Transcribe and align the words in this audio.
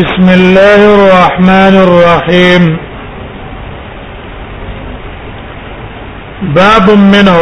بسم 0.00 0.26
الله 0.38 0.80
الرحمن 0.98 1.74
الرحيم 1.86 2.62
باب 6.58 6.90
منه 7.14 7.36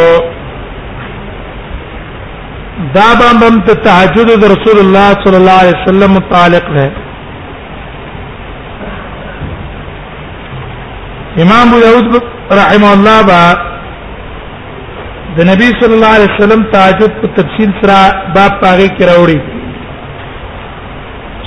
دا 2.97 3.09
بام 3.21 3.59
تهجد 3.87 4.31
رسول 4.55 4.79
الله 4.85 5.09
صلى 5.25 5.37
الله 5.41 5.57
عليه 5.63 5.75
وسلم 5.81 6.11
متعلق 6.19 6.67
ہے 6.77 6.89
امام 11.47 11.65
ابو 11.75 11.81
داود 11.87 12.15
رحمه 12.61 12.91
الله 12.93 13.17
با 13.31 13.43
د 15.37 15.51
نبی 15.53 15.73
صلی 15.81 15.95
الله 15.97 16.15
علیه 16.19 16.31
وسلم 16.37 16.63
تهجد 16.79 17.21
په 17.21 17.35
تفصیل 17.41 17.77
سره 17.81 17.99
باب 18.39 18.61
پاګه 18.63 18.89
کې 18.97 19.13
راوړي 19.13 19.39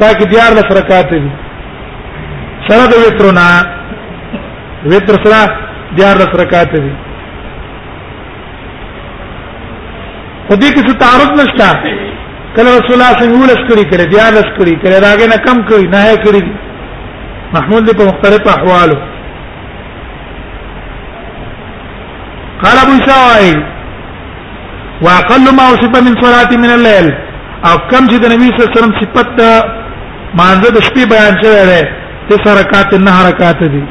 پاک 0.00 0.18
دیار 0.32 0.52
لس 0.58 0.70
رکعات 0.78 1.08
دي 1.10 1.30
سره 2.68 2.86
د 2.86 2.94
وترونه 3.04 3.46
وتر 4.92 5.16
سره 5.24 5.42
دیار 5.98 6.16
لس 6.22 6.32
رکعات 6.40 6.72
دي 6.84 6.92
خو 10.48 10.54
دې 10.56 10.70
کې 10.74 10.82
څه 10.88 10.94
تعارض 11.02 11.30
نشته 11.40 11.68
کله 12.56 12.70
رسول 12.78 12.92
الله 12.92 13.12
څنګه 13.20 13.38
ولس 13.42 13.62
کړی 13.68 13.84
کړي 13.90 14.06
دیار 14.14 14.32
لس 14.38 14.48
کړی 14.58 14.74
کړي 14.82 14.96
راګه 15.06 15.26
نه 15.32 15.38
کم 15.46 15.58
کړی 15.68 15.86
نه 15.94 16.02
کړی 16.24 16.42
محمود 17.54 17.84
دې 17.86 17.94
په 17.98 18.04
مختلف 18.04 18.42
احوالو 18.56 18.96
قال 22.62 22.76
ابو 22.82 22.96
سعيد 23.06 23.58
واقل 25.06 25.42
ما 25.58 25.64
وصف 25.72 25.92
من 26.04 26.14
صلاه 26.24 26.60
من 26.64 26.70
الليل 26.78 27.12
او 27.68 27.76
کم 27.90 28.04
چې 28.10 28.18
د 28.20 28.26
نبی 28.32 28.48
صلی 28.48 28.60
الله 28.60 28.70
علیه 28.70 28.78
وسلم 28.78 28.96
صفت 29.00 29.40
مانزه 30.40 30.72
د 30.72 30.78
شپې 30.86 31.08
بیان 31.10 31.32
شوی 31.42 31.60
دی 31.72 31.82
تسع 32.30 32.54
رکعات 32.60 32.94
نه 33.08 33.28
رکعات 33.28 33.60
دي 33.74 33.84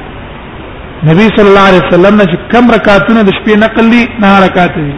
نبی 1.10 1.24
صلی 1.36 1.48
الله 1.52 1.66
علیه 1.70 1.82
وسلم 1.90 2.18
چې 2.22 2.38
کم 2.54 2.72
رکعاتونه 2.76 3.24
د 3.26 3.30
شپې 3.38 3.56
نقل 3.64 3.90
دي 3.90 4.08
نه 4.22 4.30
رکعات 4.46 4.72
دي 4.78 4.92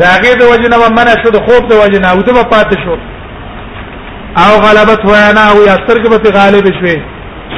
دا 0.01 0.07
هغه 0.15 0.35
د 0.41 0.43
وجنه 0.53 0.77
منع 1.03 1.15
شو 1.23 1.31
د 1.37 1.47
خوب 1.49 1.69
د 1.69 1.73
وجنه 1.85 2.09
او 2.11 2.23
د 2.23 2.31
پاتې 2.31 2.85
شو 2.85 3.03
او 4.45 4.53
غلبت 4.65 5.03
وینا 5.11 5.43
او 5.53 5.57
یا 5.69 5.75
سترګې 5.83 6.09
به 6.11 6.31
غالب 6.39 6.65
شوي 6.79 6.97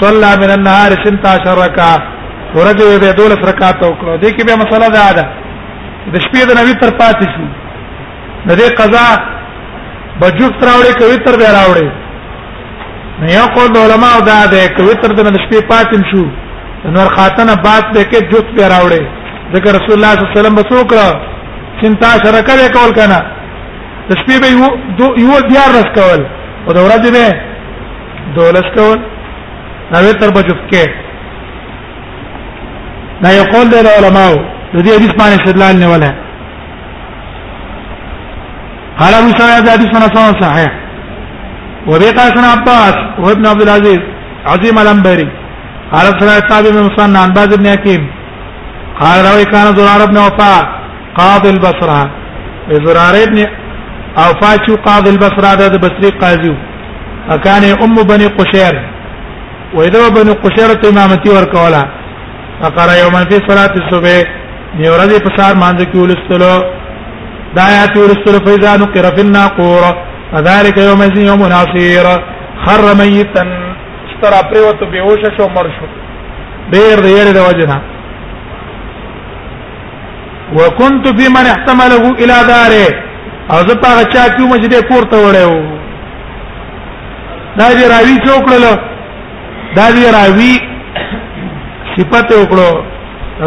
صلى 0.00 0.30
من 0.42 0.50
النهار 0.56 0.90
سنتا 1.04 1.32
شرکا 1.46 1.92
ورځ 2.54 2.78
به 3.02 3.10
دولس 3.20 3.42
رکعات 3.50 3.78
وکړو 3.84 4.18
دې 4.24 4.30
کې 4.36 4.44
به 4.46 4.56
مسله 4.62 4.88
دا 4.98 5.06
ده 5.16 5.24
د 6.12 6.14
شپې 6.24 6.40
د 6.48 6.52
نبی 6.60 6.74
تر 6.82 6.90
پاتې 7.00 7.26
شي 7.34 7.46
د 8.48 8.50
دې 8.58 8.68
قضا 8.80 9.08
بجوک 10.20 10.52
تراوړې 10.60 10.92
کوي 11.00 11.16
تر 11.26 11.34
به 11.40 11.48
راوړې 11.58 11.88
نه 13.20 13.28
یو 13.38 13.46
قول 13.56 13.72
علماء 13.84 14.14
دا 14.30 14.40
ده 14.52 14.68
کوي 14.78 14.94
تر 15.02 15.10
د 15.14 15.36
شپې 15.44 15.60
پاتې 15.72 15.98
شو 16.10 16.24
نور 16.96 17.08
خاتنه 17.18 17.54
بات 17.66 17.84
دې 17.94 18.04
کې 18.10 18.32
جوت 18.32 18.46
به 18.56 18.68
راوړې 18.68 19.02
ذکر 19.56 19.72
رسول 19.78 19.92
الله 19.96 20.10
صلی 20.14 20.24
الله 20.24 20.32
علیه 20.32 20.40
وسلم 20.40 20.56
وکړه 20.58 21.06
سنتا 21.82 22.10
شرکا 22.24 22.52
به 22.62 22.68
کول 22.76 22.90
کنه 22.98 23.18
د 24.08 24.10
شپې 24.20 24.36
به 24.40 24.48
یو 24.56 25.08
یو 25.28 25.40
دیار 25.52 25.70
رس 25.80 25.90
کول 26.00 26.28
او 26.66 26.72
د 26.76 26.78
ورځې 26.86 27.10
به 27.16 27.24
دولس 28.36 28.66
کول 28.76 28.98
نو 29.92 30.00
تر 30.20 30.28
بجو 30.36 30.54
کې 30.70 30.84
دا 33.22 33.30
یو 33.38 33.44
قول 33.52 33.66
دی 33.72 33.80
د 33.86 33.91
علماو 33.98 34.34
د 34.74 34.78
دې 34.78 34.92
حدیث 34.96 35.12
باندې 35.20 35.36
استدلال 35.42 35.74
نه 35.82 35.86
ولا 35.92 36.10
قال 38.98 39.12
ابو 39.20 39.30
سعيد 39.41 39.64
حديثنا 39.75 40.08
صحيح 40.44 40.70
وبيقى 41.90 42.25
سن 42.37 42.46
عباس 42.60 42.94
وابن 43.25 43.44
عبد 43.52 43.62
العزيز 43.64 43.99
عظيم 44.52 44.78
الانباري 44.78 45.28
قال 45.93 46.06
سنا 46.20 46.37
التابع 46.37 46.70
بن 46.70 46.82
مصنع 46.88 47.20
عن 47.22 47.32
باز 47.37 47.50
بن 47.58 47.66
حكيم 47.75 48.02
قال 49.00 49.19
روي 49.32 49.44
كان 49.44 49.66
زرار 49.76 50.00
بن 50.08 50.16
وفاء 50.19 50.60
قاضي 51.16 51.50
البصره 51.50 52.10
زرار 52.87 53.14
بن 53.31 53.38
او 54.23 54.32
فاچو 54.43 54.75
قاضي 54.87 55.11
البصره 55.11 55.50
د 55.69 55.75
بصري 55.82 56.11
قاضي 56.23 56.55
وكان 57.31 57.62
ام 57.85 57.94
بني 58.11 58.26
قشير 58.38 58.75
واذا 59.75 60.09
بني 60.17 60.32
قشير 60.44 60.69
ته 60.81 60.88
امامتي 60.91 61.31
ورکولا 61.35 61.82
فقرا 62.62 62.93
يوما 63.03 63.23
في 63.31 63.37
صلاه 63.49 63.73
الصبح 63.82 64.23
يورد 64.85 65.11
فسار 65.26 65.55
مانځ 65.62 65.79
کې 65.91 65.97
ولستلو 65.97 66.55
دایات 67.56 67.97
ورسل 67.97 68.35
فیزان 68.47 68.81
قرف 68.94 69.19
الناقور 69.25 69.82
فذلك 70.32 70.79
يوم 70.88 71.03
يوم 71.31 71.43
عصير 71.61 72.06
خر 72.67 72.82
ميتا 73.00 73.43
استرا 74.09 74.41
پریوت 74.50 74.81
بیوش 74.93 75.23
شو 75.38 75.49
مرشو 75.49 75.87
ډیر 76.73 76.97
ډیر 77.09 77.26
د 77.37 77.38
وجنا 77.49 77.79
وكنت 80.56 81.05
بمن 81.12 81.44
احتمله 81.55 82.03
الى 82.11 82.37
داره 82.55 83.07
او 83.50 83.56
زه 83.68 83.74
پاره 83.74 84.04
چا 84.04 84.28
کیو 84.36 84.46
مجد 84.48 84.72
کور 84.88 85.02
ته 85.10 85.16
وړو 85.16 85.78
دا 87.58 87.66
دی 87.78 87.84
راوی 87.92 88.16
څوکړل 88.26 88.64
دا 89.76 89.86
دی 89.96 90.02
راوی 90.16 90.52
صفته 91.94 92.34
وکړو 92.42 92.70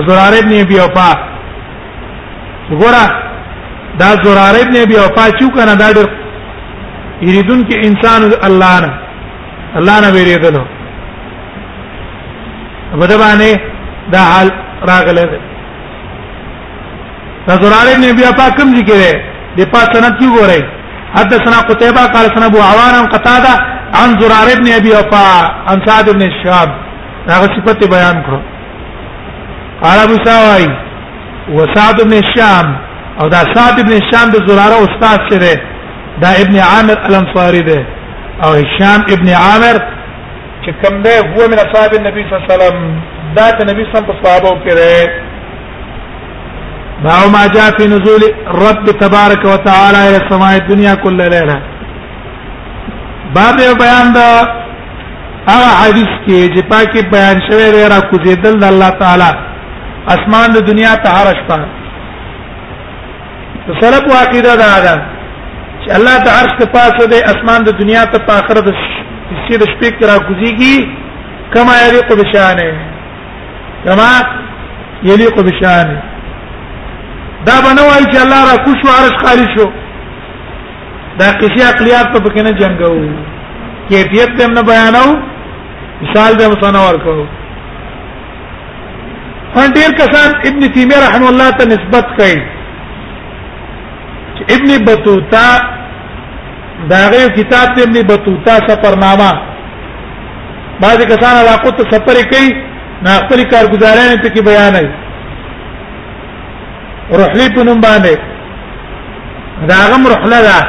زرار 0.07 0.33
ابن 0.39 0.57
ابي 0.61 0.75
وفا 0.79 1.11
وګورا 2.71 3.03
دا 3.99 4.09
زرار 4.25 4.55
ابن 4.63 4.75
ابي 4.81 4.95
وفا 4.95 5.25
چې 5.29 5.45
کنه 5.55 5.75
دا 5.75 5.93
ډېر 5.93 6.09
یریدون 7.27 7.63
کې 7.69 7.75
انسان 7.75 8.21
الله 8.43 8.79
نه 8.79 8.93
الله 9.79 9.99
نه 10.03 10.11
ویریدنو 10.11 10.63
په 12.99 13.07
دې 13.07 13.17
باندې 13.19 13.59
دا 14.13 14.19
حال 14.33 14.51
راغله 14.89 15.23
دا 17.47 17.59
زرار 17.63 17.93
ابن 17.97 18.03
ابي 18.15 18.21
وفا 18.29 18.49
کوم 18.57 18.75
ذکر 18.77 19.29
د 19.57 19.61
پاس 19.71 19.87
سند 19.93 20.09
کی 20.19 20.27
ګورئ 20.35 20.61
حدثنا 21.17 21.59
قتيبة 21.69 22.03
قال 22.13 22.25
سنا 22.35 22.45
ابو 22.51 22.59
عوان 22.71 23.05
قتادة 23.15 23.53
عن 23.99 24.09
زرار 24.19 24.47
ابن 24.57 24.67
ابي 24.79 24.91
وفاء 24.97 25.43
عن 25.69 25.77
سعد 25.87 26.07
بن 26.15 26.21
الشهاب 26.31 26.69
هغه 27.33 27.47
صفته 27.55 27.85
بیان 27.95 28.17
کړو 28.25 28.39
قال 29.83 29.99
ابو 30.07 30.15
ساوي 30.25 30.67
وسعد 31.55 31.97
بن 32.07 32.13
الشام 32.23 32.67
او 33.21 33.27
دا 33.27 33.41
سعد 33.55 33.77
بن 33.85 33.93
الشام 34.01 34.27
د 34.33 34.37
زراره 34.47 34.77
استاد 34.87 35.19
سره 35.31 35.53
دا 36.21 36.31
ابن 36.43 36.55
عامر 36.69 36.97
الانصاري 37.09 37.61
ده 37.69 37.79
او 38.43 38.49
هشام 38.61 38.99
ابن 39.15 39.29
عامر 39.43 39.77
چې 40.65 40.71
کوم 40.83 41.01
ده 41.03 41.13
هو 41.19 41.47
من 41.51 41.59
اصحاب 41.65 41.93
النبي 41.99 42.21
صلى 42.29 42.37
الله 42.37 42.45
عليه 42.53 42.55
وسلم 42.55 43.01
دا 43.35 43.51
ته 43.51 43.65
نبی 43.73 43.83
صلی 43.83 43.91
الله 43.91 44.01
علیه 44.01 44.09
وسلم 44.09 44.11
په 44.11 44.17
صحابه 44.23 44.51
کې 44.63 45.20
باو 47.05 47.29
ما 47.33 47.47
جاء 47.53 47.69
في 47.77 47.85
نزول 47.87 48.23
رب 48.47 48.85
تبارك 48.85 49.45
وتعالى 49.45 49.99
الى 50.07 50.17
السماء 50.23 50.55
الدنيا 50.55 50.93
كل 51.03 51.13
ليله 51.13 51.61
باب 53.35 53.55
بیان 53.83 54.13
دا 54.13 54.27
هغه 55.49 55.71
حدیث 55.81 56.11
کې 56.25 56.39
چې 56.55 56.61
پاکي 56.73 57.01
بیان 57.13 57.37
شوی 57.47 57.71
دی 57.75 57.83
را 57.93 57.99
کوزیدل 58.11 58.59
د 58.59 58.63
الله 58.73 58.89
تعالی 58.99 59.29
اسمان 60.15 60.53
د 60.57 60.67
دنیا 60.67 60.91
ته 61.05 61.09
عرش 61.21 61.39
پاه 61.47 61.65
سلف 63.81 64.03
واقعده 64.15 64.55
دا 64.63 64.79
ده 64.85 64.93
چې 65.85 65.89
الله 65.97 66.15
ته 66.25 66.31
عرش 66.41 66.51
ته 66.59 66.65
پاسه 66.75 67.07
دی 67.15 67.19
اسمان 67.33 67.63
د 67.69 67.77
دنیا 67.81 68.05
ته 68.13 68.17
په 68.29 68.33
اخرت 68.43 68.71
کې 69.47 69.55
د 69.57 69.63
شپې 69.73 69.89
کې 69.99 70.05
را 70.09 70.17
کوزيږي 70.17 70.87
کما 71.53 71.75
یلیق 71.83 72.15
بشانه 72.23 72.69
کما 73.85 74.11
یلیق 75.11 75.35
بشانه 75.49 76.10
دا 77.45 77.57
بنوای 77.61 78.03
چې 78.11 78.17
الله 78.23 78.41
را 78.51 78.57
کوشو 78.65 78.87
عرش 78.97 79.15
خالی 79.25 79.45
شو 79.57 79.67
دا 81.19 81.25
قصې 81.39 81.61
عقلیات 81.73 82.07
په 82.13 82.29
کې 82.33 82.41
نه 82.47 82.51
جنگو 82.59 82.97
کیفیت 83.89 84.37
ته 84.37 84.47
نه 84.47 84.61
بیانو 84.69 85.05
مثال 86.03 86.35
به 86.37 86.47
مثلا 86.53 86.83
ورکو 86.87 87.15
ان 89.55 89.73
ډیر 89.77 89.91
کسان 90.01 90.35
ابن 90.49 90.67
تیمیه 90.75 90.97
رحم 91.07 91.23
الله 91.29 91.49
ته 91.57 91.65
نسبت 91.73 92.05
کوي 92.17 92.39
چې 94.35 94.41
ابن 94.55 94.85
بطوطه 94.85 95.47
داغه 96.89 97.27
کتاب 97.37 97.75
ته 97.75 97.83
ابن 97.87 98.01
بطوطه 98.13 98.59
سفرنامه 98.69 99.31
بعض 100.81 101.05
کسان 101.13 101.35
علاقه 101.45 101.69
ته 101.71 101.83
سفر 101.93 102.23
کوي 102.33 102.57
نا 103.03 103.09
خپل 103.09 103.43
کارګزارانه 103.51 104.21
ته 104.23 104.29
کې 104.29 104.45
بیان 104.49 104.77
کوي 104.85 105.00
رحلی 107.19 107.47
په 107.55 107.63
نوم 107.67 107.79
باندې 107.85 108.13
دا 109.69 109.77
غم 109.91 110.03
رحله 110.13 110.39
ده 110.47 110.59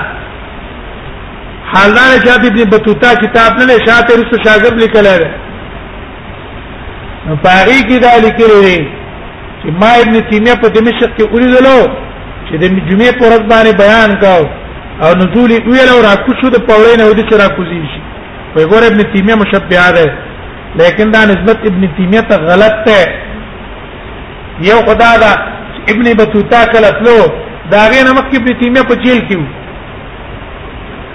حالانه 1.72 2.16
چې 2.22 2.30
ابن 2.34 2.70
بطوطه 2.72 3.14
کتاب 3.24 3.50
نه 3.58 3.76
شاته 3.86 4.14
رسو 4.16 4.36
شاګرد 4.46 4.76
لیکلی 4.84 5.16
دی 5.20 5.24
نو 7.26 7.36
پاری 7.44 7.78
کې 7.88 7.96
دا 8.04 8.10
لیکلی 8.26 8.58
دی 8.66 8.80
چې 9.62 9.70
ما 9.80 9.90
ابن 10.04 10.14
تیمیه 10.30 10.54
په 10.62 10.68
دمشق 10.78 11.10
کې 11.16 11.34
ولیدلو 11.34 11.86
چې 12.48 12.56
د 12.62 12.64
جمعې 12.90 13.12
پر 13.20 13.26
ورځ 13.28 13.44
باندې 13.52 13.78
بیان 13.78 14.20
کاو 14.24 14.42
او 15.02 15.14
نزول 15.20 15.50
یې 15.50 15.62
ویل 15.66 15.88
او 15.94 16.00
راکوشو 16.08 16.50
د 16.50 16.56
پوړې 16.68 16.98
نه 16.98 17.04
ودی 17.10 17.22
چې 17.30 17.34
راکوزي 17.44 17.82
شي 17.94 18.00
په 18.54 18.60
ګور 18.70 18.82
ابن 18.88 19.00
تیمیه 19.14 19.34
مشبعه 19.42 19.90
ده 19.96 20.04
لیکن 20.80 21.10
دا 21.10 21.24
نسبت 21.32 21.58
ابن 21.70 21.88
تیمیه 21.96 22.20
ته 22.28 22.36
غلط 22.48 22.74
ده 22.86 23.00
یو 24.70 24.80
خدا 24.88 25.10
ده 25.22 25.32
ابن 25.90 26.12
بطوطه 26.14 26.64
کله 26.72 26.90
تلو 26.90 27.18
دا 27.72 27.86
غي 27.90 28.02
نه 28.02 28.12
مخکې 28.12 28.36
ابن 28.36 28.58
تیمیه 28.60 28.82
په 28.82 28.94
جیل 29.04 29.20
کې 29.28 29.36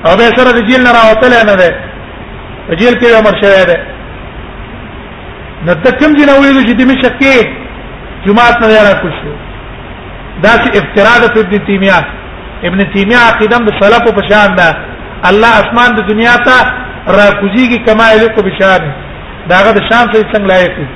او 0.06 0.16
به 0.18 0.36
سره 0.38 0.52
د 0.52 0.60
جیل 0.70 0.84
نه 0.84 0.92
راوتل 0.98 1.32
نه 1.50 1.56
ده 1.60 1.70
په 2.68 2.76
جیل 2.80 2.94
کې 3.00 3.16
عمر 3.20 3.34
شوی 3.42 3.66
ده 3.70 3.78
نو 5.66 5.74
ته 5.84 5.92
کوم 6.00 6.12
دي 6.18 6.26
نو 6.30 6.42
ویل 6.42 6.66
چې 6.68 6.74
د 6.76 6.82
مشک 6.92 7.14
کې 7.22 7.36
جمعات 8.26 8.56
نه 8.62 8.68
را 8.90 8.94
کوشو 9.02 9.34
دا 10.44 10.50
چې 10.62 10.70
افتراض 10.82 11.22
ابن 11.44 11.66
تیمیه 11.68 12.04
ابن 12.68 12.80
تیمیه 12.94 13.18
عقیدم 13.30 13.64
د 13.66 13.72
سلف 13.82 14.06
په 14.18 14.22
شان 14.30 14.56
ده 14.56 14.68
الله 15.30 15.52
اسمان 15.64 15.90
د 15.96 16.02
دنیا 16.12 16.36
ته 16.48 16.58
را 17.18 17.28
کوزيږي 17.40 17.78
کما 17.86 18.06
الیق 18.12 18.40
بشان 18.48 18.82
داغه 19.50 19.72
د 19.74 19.80
شان 19.92 20.04
څخه 20.12 20.32
څنګه 20.34 20.48
لایق 20.54 20.74
دي 20.80 20.88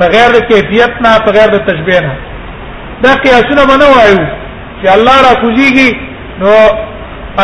بغیر 0.00 0.28
د 0.36 0.40
کیفیت 0.50 0.92
نه 1.04 1.10
بغیر 1.26 1.48
د 1.54 1.58
تشبیه 1.70 2.00
نه 2.06 2.14
دا 3.04 3.12
قیاسونه 3.22 3.62
به 3.70 3.76
نه 3.82 3.86
وایو 3.96 4.24
چې 4.82 4.86
الله 4.96 5.16
را 5.26 5.32
کوزيږي 5.42 5.90
نو 6.40 6.50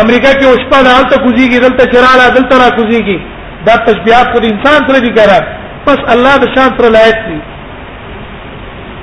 امریکا 0.02 0.30
کې 0.38 0.44
اوسپا 0.46 0.78
نه 0.86 0.90
الته 0.98 1.16
کوزيږي 1.24 1.58
دلته 1.64 1.84
چراله 1.92 2.28
دلته 2.36 2.56
را 2.62 2.70
کوزيږي 2.76 3.18
دا 3.66 3.74
تشبيهات 3.88 4.26
پر 4.34 4.42
انسان 4.52 4.78
سره 4.88 4.98
دي 5.00 5.10
کړه 5.18 5.38
پس 5.86 5.98
الله 6.14 6.36
د 6.38 6.44
شان 6.58 6.70
پر 6.76 6.84
لایق 6.96 7.16
دی 7.28 7.38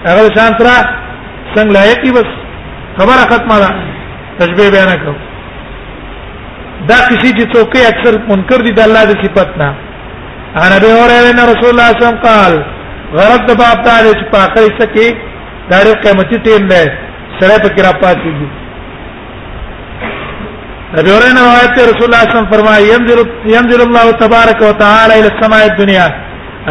هغه 0.05 0.21
د 0.27 0.29
شان 0.39 0.51
سره 0.59 0.75
څنګه 1.55 1.73
لایق 1.77 2.01
دی 2.03 2.11
بس 2.11 2.29
خبره 2.99 3.25
ختمه 3.33 3.59
ده 3.63 3.69
تشبيه 4.39 4.69
بیان 4.75 4.89
کړو 5.03 5.15
دا 6.89 6.95
کسی 7.09 7.29
چې 7.37 7.43
څوک 7.55 7.75
اکثر 7.87 8.13
منکر 8.27 8.57
دي 8.61 8.71
د 8.71 8.79
الله 8.87 9.03
د 9.05 9.13
صفات 9.25 9.57
نه 9.57 9.73
انا 10.65 10.79
به 10.81 10.87
اوره 10.87 11.35
نه 11.39 11.43
رسول 11.53 11.69
الله 11.69 11.87
صلی 11.93 11.93
الله 11.93 11.93
علیه 11.97 12.07
وسلم 12.07 12.19
قال 12.27 12.53
غرض 13.13 13.41
د 13.49 13.57
باب 13.61 13.77
تعالی 13.85 14.09
چې 14.19 14.25
په 14.31 14.37
اخر 14.37 14.63
سکه 14.79 15.31
تاریخ 15.71 15.95
قیمتي 16.05 16.37
ټیم 16.45 16.67
دی 16.71 16.83
سره 17.39 17.55
په 17.63 17.69
کرا 17.75 17.91
پاتې 18.01 18.29
دي 18.39 18.47
ابي 21.01 21.09
هريره 21.15 21.39
روایت 21.41 21.75
رسول 21.89 22.05
الله 22.07 22.19
صلی 22.23 22.23
الله 22.23 22.23
علیه 22.23 22.37
وسلم 22.37 22.53
فرمایي 22.55 22.85
ينزل 22.95 23.19
ينزل 23.55 23.81
الله 23.87 24.05
تبارك 24.23 24.61
وتعالى 24.69 25.13
الى 25.19 25.27
السماء 25.33 25.63
الدنيا 25.71 26.07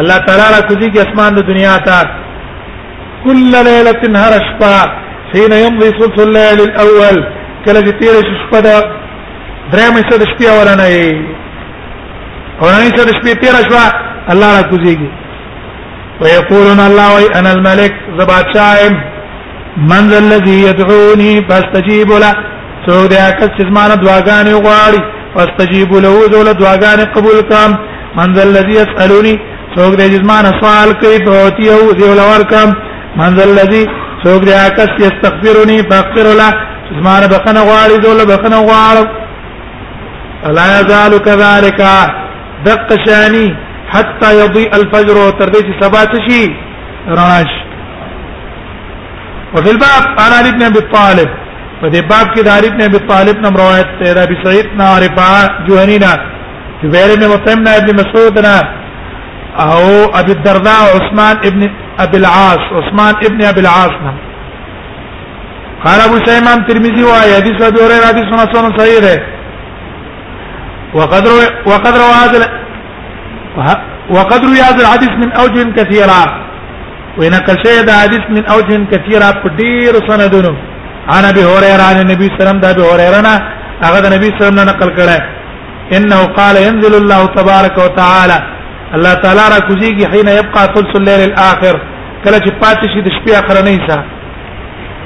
الله 0.01 0.17
تعالی 0.27 0.47
را 0.55 0.61
کوزي 0.67 0.87
کې 0.91 0.99
اسمان 1.07 1.33
د 1.35 1.39
دنیا 1.51 1.77
ته 1.77 2.09
كل 3.23 3.39
ليله 3.69 4.23
هر 4.25 4.33
شپه 4.49 4.79
حين 5.33 5.51
يمضي 5.65 5.89
ثلث 5.99 6.19
الليل 6.25 6.59
الاول 6.67 7.17
کله 7.65 7.79
چې 7.85 7.91
تیر 7.99 8.13
شپه 8.43 8.59
دا 8.67 8.77
درېمه 9.71 10.01
څه 10.09 10.17
د 10.21 10.23
شپې 10.23 10.47
ورانه 10.59 10.87
وي 10.87 11.25
ورانه 12.63 12.89
څه 12.97 13.03
د 13.07 13.11
شپې 13.17 13.33
تیر 13.43 13.55
شوه 13.69 13.93
الله 14.33 14.49
را 14.57 14.63
کوزيږي 14.71 15.11
ويقولون 16.21 16.79
الله 16.89 17.07
وي 17.15 17.25
انا 17.39 17.51
الملك 17.57 17.93
زبادشاهم 18.19 18.93
من 19.91 20.03
ذا 20.11 20.19
الذي 20.25 20.57
يدعوني 20.67 21.31
فاستجيب 21.47 22.09
له 22.23 22.33
سو 22.85 23.07
دې 23.11 23.19
اکس 23.29 23.49
چې 23.57 23.63
ما 23.75 23.83
نه 23.87 23.95
دعاګانې 24.03 24.53
غواړي 24.65 25.01
فاستجيب 25.35 25.91
له 26.05 26.13
ذو 26.33 26.41
له 26.47 26.51
دعاګانې 26.61 27.05
قبول 27.15 27.39
کام 27.51 27.71
من 28.17 28.33
ذا 28.35 28.43
الذي 28.49 28.73
يسالوني 28.81 29.35
سو 29.75 29.85
دې 29.97 30.05
چې 30.13 30.21
ما 30.29 30.41
نه 30.45 30.51
سوال 30.61 30.89
کوي 31.01 31.19
فوتي 31.25 31.65
او 31.75 31.81
ذو 31.99 32.13
له 32.19 32.23
ورکم 32.31 32.69
من 33.19 33.29
ذا 33.37 33.43
الذي 33.51 33.83
سو 34.23 34.39
دې 34.41 34.53
اکس 34.67 34.89
يستغفرني 35.05 35.77
فاغفر 35.89 36.27
له 36.41 36.49
چې 36.93 36.99
ما 37.05 37.15
نه 37.19 37.27
بخنه 37.27 37.61
غواړي 37.69 37.95
ذو 38.05 38.13
له 38.19 38.23
بخنه 38.33 38.59
غواړم 38.69 39.07
الا 40.45 40.65
يزال 40.79 41.17
كذلك 41.27 41.79
دق 42.65 42.89
شاني 43.05 43.47
حتى 43.93 44.29
يضيء 44.39 44.75
الفجر 44.75 45.29
تر 45.39 45.49
دې 45.53 45.59
چې 45.59 45.73
سبا 45.83 47.33
وفي 49.55 49.71
الباب 49.71 50.03
قال 50.17 50.33
ابن 50.47 50.63
ابي 50.63 50.79
طالب 50.93 51.29
فدې 51.81 52.01
باب 52.11 52.27
كده 52.35 52.43
دار 52.43 52.63
ابن 52.67 52.81
ابي 52.81 52.99
طالب 53.11 53.37
نم 53.45 53.57
روایت 53.57 53.87
ته 53.99 54.13
دا 54.13 54.23
ابي 54.23 54.37
سعيد 54.43 54.65
نا 54.77 54.83
نعم، 54.99 55.03
رفاع 55.03 55.65
جوهرينا 55.67 56.11
زبير 56.83 57.09
بن 57.15 57.27
مطعم 57.29 57.59
نا 57.63 57.77
ابن 57.77 57.93
مسعودنا 57.95 58.55
نعم. 58.61 58.73
او 59.59 60.05
ابي 60.19 60.31
الدرداء 60.31 60.81
عثمان 60.95 61.37
ابن 61.37 61.69
ابي 61.99 62.17
العاص 62.17 62.63
عثمان 62.77 63.13
ابن 63.25 63.43
ابي 63.43 63.59
العاص 63.61 63.91
نا 63.91 64.03
نعم. 64.11 64.17
قال 65.85 66.01
ابو 66.01 66.25
سيمان 66.25 66.67
ترمذي 66.67 67.03
واي 67.03 67.35
حديث 67.35 67.61
ابي 67.67 67.79
هريره 67.81 68.05
حديث 68.07 68.25
سنن 68.25 68.77
صحيح 68.79 69.01
ہے 69.09 69.17
وقد 70.93 71.27
روى 71.27 71.45
وقد 71.67 71.95
روى 72.01 72.13
هذا 72.25 72.62
وقد 74.15 74.45
روي 74.45 74.61
هذا 74.61 74.81
الحديث 74.85 75.09
من 75.09 75.31
اوجه 75.31 75.63
كثيره 75.77 76.21
وينقل 77.19 77.55
سيد 77.63 77.91
حديث 77.91 78.21
من 78.29 78.45
اوجه 78.45 78.75
كثيره 78.91 79.27
قدير 79.43 79.93
سندونه 80.09 80.55
عن 81.13 81.23
ابي 81.25 81.43
هريره 81.45 81.83
عن 81.89 81.95
النبي 82.01 82.25
صلى 82.25 82.31
الله 82.35 82.49
عليه 82.49 82.49
وسلم 82.49 82.65
ابي 82.71 82.81
هريره 82.91 83.21
نه 83.27 83.33
هغه 83.87 84.07
النبي 84.07 84.25
صلى 84.25 84.31
الله 84.39 84.51
عليه 84.51 84.53
وسلم 84.53 84.65
نقل 84.71 84.89
کړه 84.99 85.19
انه 85.97 86.19
قال 86.39 86.55
ينزل 86.67 86.93
الله 87.01 87.21
تبارك 87.25 87.75
وتعالى 87.77 88.37
الله 88.95 89.13
تعالى 89.13 89.43
را 89.55 89.59
حين 90.13 90.27
يبقى 90.39 90.63
ثلث 90.75 90.93
الليل 90.95 91.21
الاخر 91.29 91.75
کله 92.23 92.37
چې 92.45 92.51
پاتې 92.63 92.85
شي 92.93 93.01
د 93.01 93.09
شپې 93.15 93.31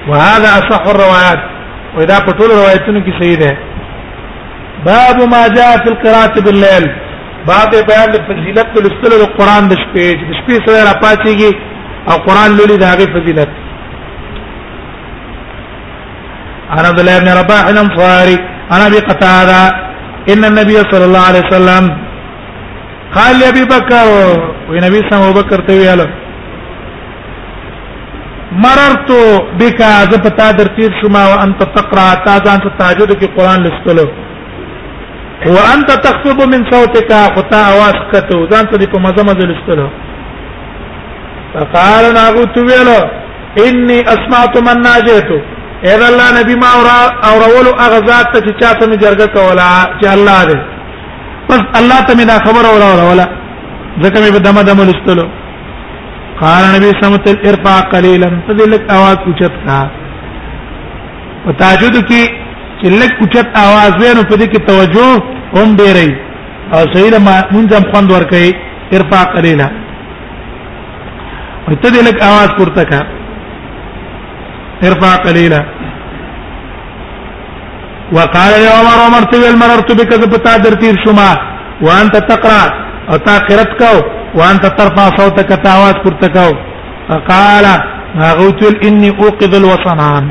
وهذا 0.09 0.49
اصح 0.59 0.83
الروايات 0.93 1.41
واذا 1.97 2.17
قلت 2.19 2.39
له 2.41 2.53
روایتونو 2.61 2.99
کې 3.05 3.11
صحیح 3.19 3.37
ده 3.39 3.57
باب 4.85 5.17
ما 5.33 5.47
جاء 5.47 5.71
في 5.83 5.89
القراءة 5.93 6.35
بالليل 6.45 6.85
باب 7.45 7.75
بیان 7.89 8.09
د 8.13 8.17
فضیلت 8.27 8.67
د 8.75 8.83
لستلو 8.85 9.17
د 9.23 9.29
قران 9.37 9.63
د 9.69 9.73
شپې 9.83 10.05
د 10.29 10.31
شپې 10.39 10.55
سره 10.65 10.79
را 10.89 10.93
پاتېږي 11.03 11.51
او 12.09 12.15
قران 12.27 12.49
لولي 12.57 12.77
د 12.79 12.83
هغه 12.91 13.05
فضیلت 13.15 13.49
انا 16.77 16.87
عبد 16.91 16.99
الله 16.99 17.19
بن 17.19 17.29
رباح 17.41 17.61
الانصاري 17.69 18.37
انا 18.75 18.85
ابي 18.89 18.99
قتاده 19.09 19.59
ان 20.33 20.41
النبي 20.51 20.77
صلى 20.91 21.05
الله 21.09 21.23
عليه 21.29 21.43
وسلم 21.47 21.83
قال 23.15 23.39
لابي 23.39 23.63
بكر 23.75 24.05
ونبي 24.71 24.97
صلى 24.99 25.13
الله 25.15 25.31
عليه 25.31 25.45
وسلم 25.47 25.67
ته 25.67 25.73
ویاله 25.79 26.07
مررت 28.65 29.09
بك 29.59 29.81
ذ 30.11 30.23
پتا 30.27 30.51
درتیر 30.59 30.91
شما 31.01 31.23
وانت 31.31 31.63
تقرا 31.77 32.07
تا 32.25 32.37
ځان 32.45 32.59
ته 32.63 32.69
تهجد 32.79 33.11
کې 33.19 33.27
قران 33.37 33.63
لستلو 33.63 34.09
وانت 35.45 35.89
تخفض 36.05 36.39
من 36.53 36.61
صوتك 36.73 37.09
خطا 37.35 37.61
اواز 37.73 37.97
کته 38.11 38.37
ځان 38.51 38.65
ته 38.71 38.85
په 38.93 38.99
مزه 39.05 39.23
مزه 39.29 39.45
لستلو 39.49 39.87
فقال 41.53 42.03
ناغو 42.17 42.43
تویلو 42.55 42.99
اني 43.65 43.99
اسمعت 44.13 44.55
من 44.67 44.77
ناجيتو 44.85 45.39
اذا 45.93 46.05
الله 46.11 46.27
نبي 46.39 46.55
ما 46.63 46.69
اورا 46.77 46.97
اورولو 47.29 47.71
اغزات 47.85 48.25
ته 48.33 48.49
چاته 48.61 48.83
می 48.89 48.97
جرګه 49.03 49.25
کولا 49.37 49.67
چې 50.01 50.07
الله 50.15 50.39
دې 50.49 50.57
بس 51.49 51.61
الله 51.79 51.99
ته 52.07 52.13
می 52.19 52.25
دا 52.31 52.37
خبر 52.45 52.63
اورا 52.69 52.89
ولا 53.11 53.27
ځکه 54.03 54.17
می 54.23 54.31
په 54.35 54.39
دمه 54.47 54.61
دمه 54.69 54.83
لستلو 54.89 55.27
قال 56.41 56.63
نبی 56.75 56.89
سمت 57.01 57.23
الارفع 57.33 57.77
قليلا 57.93 58.29
تدلك 58.47 58.83
اواز 58.95 59.17
اوچت 59.27 59.53
کا 59.65 59.79
په 61.45 61.51
تاجود 61.61 61.95
کې 62.09 62.21
چې 62.81 62.89
لک 63.01 63.13
اوچت 63.23 63.47
आवाज 63.65 63.91
وینو 64.01 64.23
په 64.31 64.37
دې 64.39 64.47
کې 64.51 64.65
توجه 64.69 65.09
هم 65.57 65.75
ډېرې 65.81 66.09
او 66.75 66.81
صحیح 66.93 67.17
ما 67.27 67.35
منځم 67.53 67.83
خوند 67.91 68.11
ورکړي 68.15 68.97
ارفع 68.97 69.21
قليلا 69.35 69.67
وته 71.69 71.89
دې 71.89 72.01
لک 72.07 72.19
आवाज 72.29 72.49
پورته 72.59 72.83
کا 72.91 73.01
ارفع 74.89 75.13
قليلا 75.27 75.61
وقال 78.17 78.53
يا 78.65 78.73
عمر 78.81 78.95
عمر 79.05 79.23
تبل 79.31 79.55
مررت 79.63 79.89
بك 80.01 80.11
بتا 80.33 80.57
درتير 80.65 80.93
شما 81.05 81.29
وانت 81.87 82.15
تقرا 82.31 82.61
او 83.13 83.17
تا 83.25 83.37
قرت 83.49 83.71
کو 83.79 83.93
وانت 84.39 84.65
ترفع 84.77 85.05
صوتك 85.17 85.49
تاواز 85.65 85.95
پورته 86.05 86.27
کو 86.35 86.45
فقال 87.09 87.65
غوتل 88.37 88.75
اني 88.87 89.09
اوقظ 89.23 89.55
الوصنان 89.59 90.29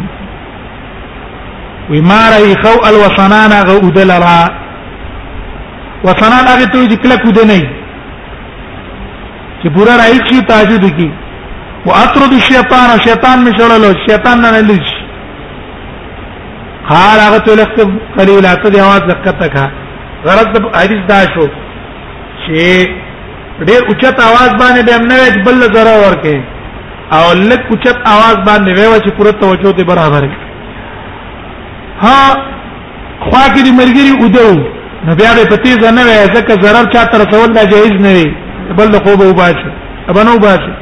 وی 1.91 2.01
ما 2.09 2.21
رہی 2.31 2.55
خو 2.63 2.71
الوسنان 2.87 3.53
غ 3.69 3.75
ودل 3.85 4.11
را 4.23 4.37
وسنان 6.05 6.49
هغه 6.53 6.65
ته 6.73 6.81
ذکر 6.93 7.13
کو 7.25 7.31
دې 7.37 7.45
نه 7.51 7.61
چې 9.61 9.69
پورا 9.77 9.93
راځي 9.97 10.21
چې 10.29 10.47
تاجود 10.49 10.85
کی 10.97 11.11
او 11.85 11.93
اترد 11.99 12.33
شیطان 12.47 13.01
شیطان 13.05 13.39
می 13.49 13.53
شړلو 13.59 14.07
شیطان 14.11 14.41
نه 14.45 14.63
لږ 14.63 14.85
قال 16.89 17.21
هغه 17.25 17.39
ته 17.49 17.55
لخت 17.61 17.79
قليل 18.19 18.47
اته 18.53 18.71
دی 18.77 18.81
आवाज 18.87 19.03
لکته 19.11 19.49
کا 19.53 19.67
غرض 20.25 20.53
حدیث 20.79 21.05
دا 21.11 21.19
شو 21.35 21.47
چې 22.47 22.89
ډېر 23.67 23.83
اوچت 23.89 24.21
आवाज 24.31 24.51
باندې 24.59 24.85
به 24.91 24.95
امنه 25.03 25.15
وچ 25.23 25.37
بل 25.47 25.63
زره 25.79 25.95
ورکه 26.07 26.43
او 27.13 27.33
لک 27.35 27.63
اوچت 27.71 27.99
आवाज 28.07 28.37
باندې 28.51 28.75
وې 28.81 29.07
چې 29.07 29.17
پوره 29.21 29.33
توجه 29.33 29.73
دې 29.79 29.83
برابر 29.93 30.21
کړي 30.21 30.46
ها 32.05 32.17
خوا 33.27 33.43
کې 33.53 33.61
دې 33.67 33.73
مرګري 33.81 34.11
ودو 34.21 34.49
نو 35.07 35.15
بیا 35.19 35.31
به 35.37 35.45
پتی 35.53 35.73
ځنه 35.81 36.03
وې 36.07 36.33
ځکه 36.35 36.55
zarar 36.65 36.85
چا 36.95 37.05
تر 37.13 37.19
رسول 37.25 37.53
نه 37.57 37.65
جایز 37.73 37.93
نه 38.07 38.11
وي 38.17 38.27
بل 38.79 38.91
له 38.95 38.99
خوب 39.07 39.21
وباسي 39.27 39.71
ابنو 40.13 40.35
وباسي 40.39 40.73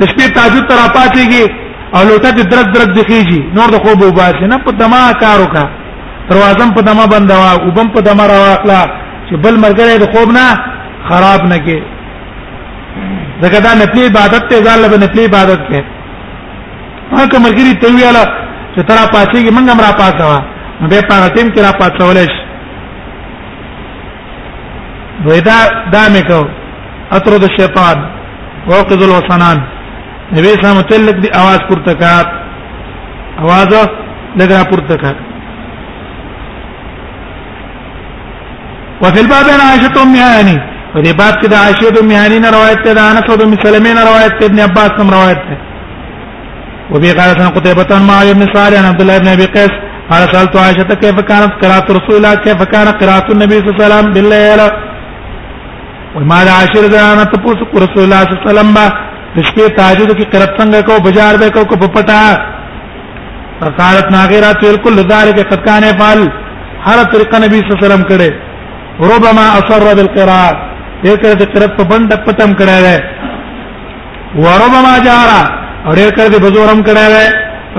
د 0.00 0.02
شپې 0.02 0.34
تاجو 0.38 0.60
تر 0.70 0.76
اپاتېږي 0.86 1.44
او 1.94 2.00
لوټه 2.08 2.30
دې 2.36 2.42
درک 2.52 2.68
درک 2.76 2.90
دخیږي 2.96 3.40
نور 3.58 3.68
د 3.74 3.84
خوب 3.88 4.02
وباسي 4.06 4.46
نه 4.52 4.58
په 4.64 4.70
دما 4.80 5.02
کارو 5.24 5.46
کا 5.54 5.64
دروازم 6.30 6.72
په 6.78 6.86
دما 6.88 7.04
بندوا 7.12 7.52
وبم 7.68 7.92
په 7.98 8.00
دما 8.08 8.24
راواخلا 8.32 8.80
چې 9.30 9.36
بل 9.44 9.56
مرګره 9.56 9.98
د 9.98 10.16
خوب 10.16 10.32
نه 10.32 10.46
خراب 11.12 11.46
نه 11.52 11.58
کې 11.66 11.82
زګدا 13.42 13.70
نپلی 13.82 14.06
عبادت 14.10 14.48
ته 14.50 14.62
ځان 14.66 14.78
له 14.84 14.96
نپلی 15.06 15.24
عبادت 15.30 15.60
کې 15.70 15.82
هغه 17.14 17.38
مرګري 17.46 17.80
ته 17.82 17.88
ویاله 17.96 18.46
چې 18.74 18.80
ترا 18.88 19.04
پاتېږي 19.16 19.50
موږ 19.56 19.66
هم 19.72 19.80
را 19.86 19.92
پاتوا 20.02 20.38
نو 20.80 20.88
به 20.92 21.00
په 21.10 21.28
ټیم 21.34 21.48
کې 21.54 21.60
را 21.66 21.72
پاتولې 21.80 22.26
شي 22.32 22.38
ودا 25.28 25.58
دامه 25.94 26.22
کو 26.28 26.40
اطرد 27.16 27.44
الشیطان 27.46 27.96
وقذ 28.68 29.00
الوسنان 29.04 29.58
نبی 30.36 30.48
سلام 30.62 30.80
تلک 30.90 31.14
دی 31.22 31.28
आवाज 31.42 31.60
پورته 31.68 31.94
کا 32.00 32.14
आवाज 33.44 33.72
لګرا 34.40 34.62
پورته 34.72 34.96
کا 35.04 35.12
وفي 39.02 39.20
الباب 39.20 39.46
عن 39.54 39.60
عائشة 39.68 40.02
أم 40.02 40.14
هاني 40.16 40.58
وفي 40.94 41.12
باب 41.20 41.34
كده 41.42 41.56
عائشة 41.58 42.00
أم 42.02 42.10
هاني 42.10 42.38
روایت 42.56 42.88
ده 42.88 43.10
أنس 43.12 43.28
بن 43.40 43.52
سلمة 43.64 44.00
روایت 44.10 44.42
ابن 44.44 44.60
عباس 44.60 44.92
روایت 45.00 45.38
ده 45.48 45.58
وبي 46.94 47.10
قال 47.18 47.28
حدثنا 47.30 47.48
قتيبة 47.56 47.90
مع 48.08 48.16
ابن 48.34 48.42
صالح 48.54 48.78
عن 48.80 48.86
عبد 48.92 49.00
الله 49.04 49.18
بن 49.18 49.28
ابي 49.36 49.46
قيس 49.56 49.72
قال 50.10 50.22
سالت 50.32 50.54
عائشة 50.56 50.82
كيف 51.02 51.16
كانت 51.30 51.52
قراءة 51.62 51.86
رسول 51.98 52.14
الله 52.18 52.34
كيف 52.44 52.60
كان 52.74 52.88
قراءة 53.00 53.28
النبي 53.34 53.56
صلى 53.60 53.70
الله 53.70 53.84
عليه 53.84 53.94
وسلم 53.94 54.06
بالليل 54.14 54.60
وما 56.16 56.38
دا 56.44 56.50
عائشة 56.58 56.76
رضي 56.86 56.98
الله 57.04 57.24
تپوس 57.34 57.58
رسول 57.84 58.02
الله 58.06 58.20
صلى 58.24 58.32
الله 58.32 58.44
عليه 58.44 58.50
وسلم 58.52 58.70
با 59.34 59.42
شپې 59.46 59.66
تهجد 59.76 60.10
کی 60.18 60.24
قرات 60.32 60.50
څنګه 60.60 60.80
کو 60.86 60.98
بازار 61.04 61.34
به 61.40 61.48
کو 61.54 61.64
کو 61.70 61.74
پټا 61.96 62.22
فقالت 63.60 64.10
ناغیرا 64.12 64.52
تل 64.52 64.76
کل 64.84 64.96
ذلك 65.12 65.52
قد 65.52 65.60
كان 65.66 65.84
فعل 65.98 66.28
هر 66.86 67.02
طریقه 67.12 67.38
نبی 67.44 67.58
صلی 67.60 67.70
الله 67.70 67.84
علیه 67.84 67.88
وسلم 67.88 68.08
کړه 68.10 68.30
ربما 69.12 69.44
اصر 69.58 69.80
بالقراءه 69.96 70.56
یو 71.04 71.16
کړه 71.16 71.34
د 71.42 71.52
قرات 71.54 71.76
په 71.78 71.84
بند 71.90 72.12
پټم 72.26 72.50
کړه 72.60 73.02
وربما 74.44 74.98
جارا 75.08 75.42
اور 75.86 75.94
ډیر 75.98 76.10
کړ 76.16 76.24
دې 76.34 76.38
بزور 76.46 76.66
هم 76.72 76.80
کړه 76.88 77.04
وې 77.12 77.26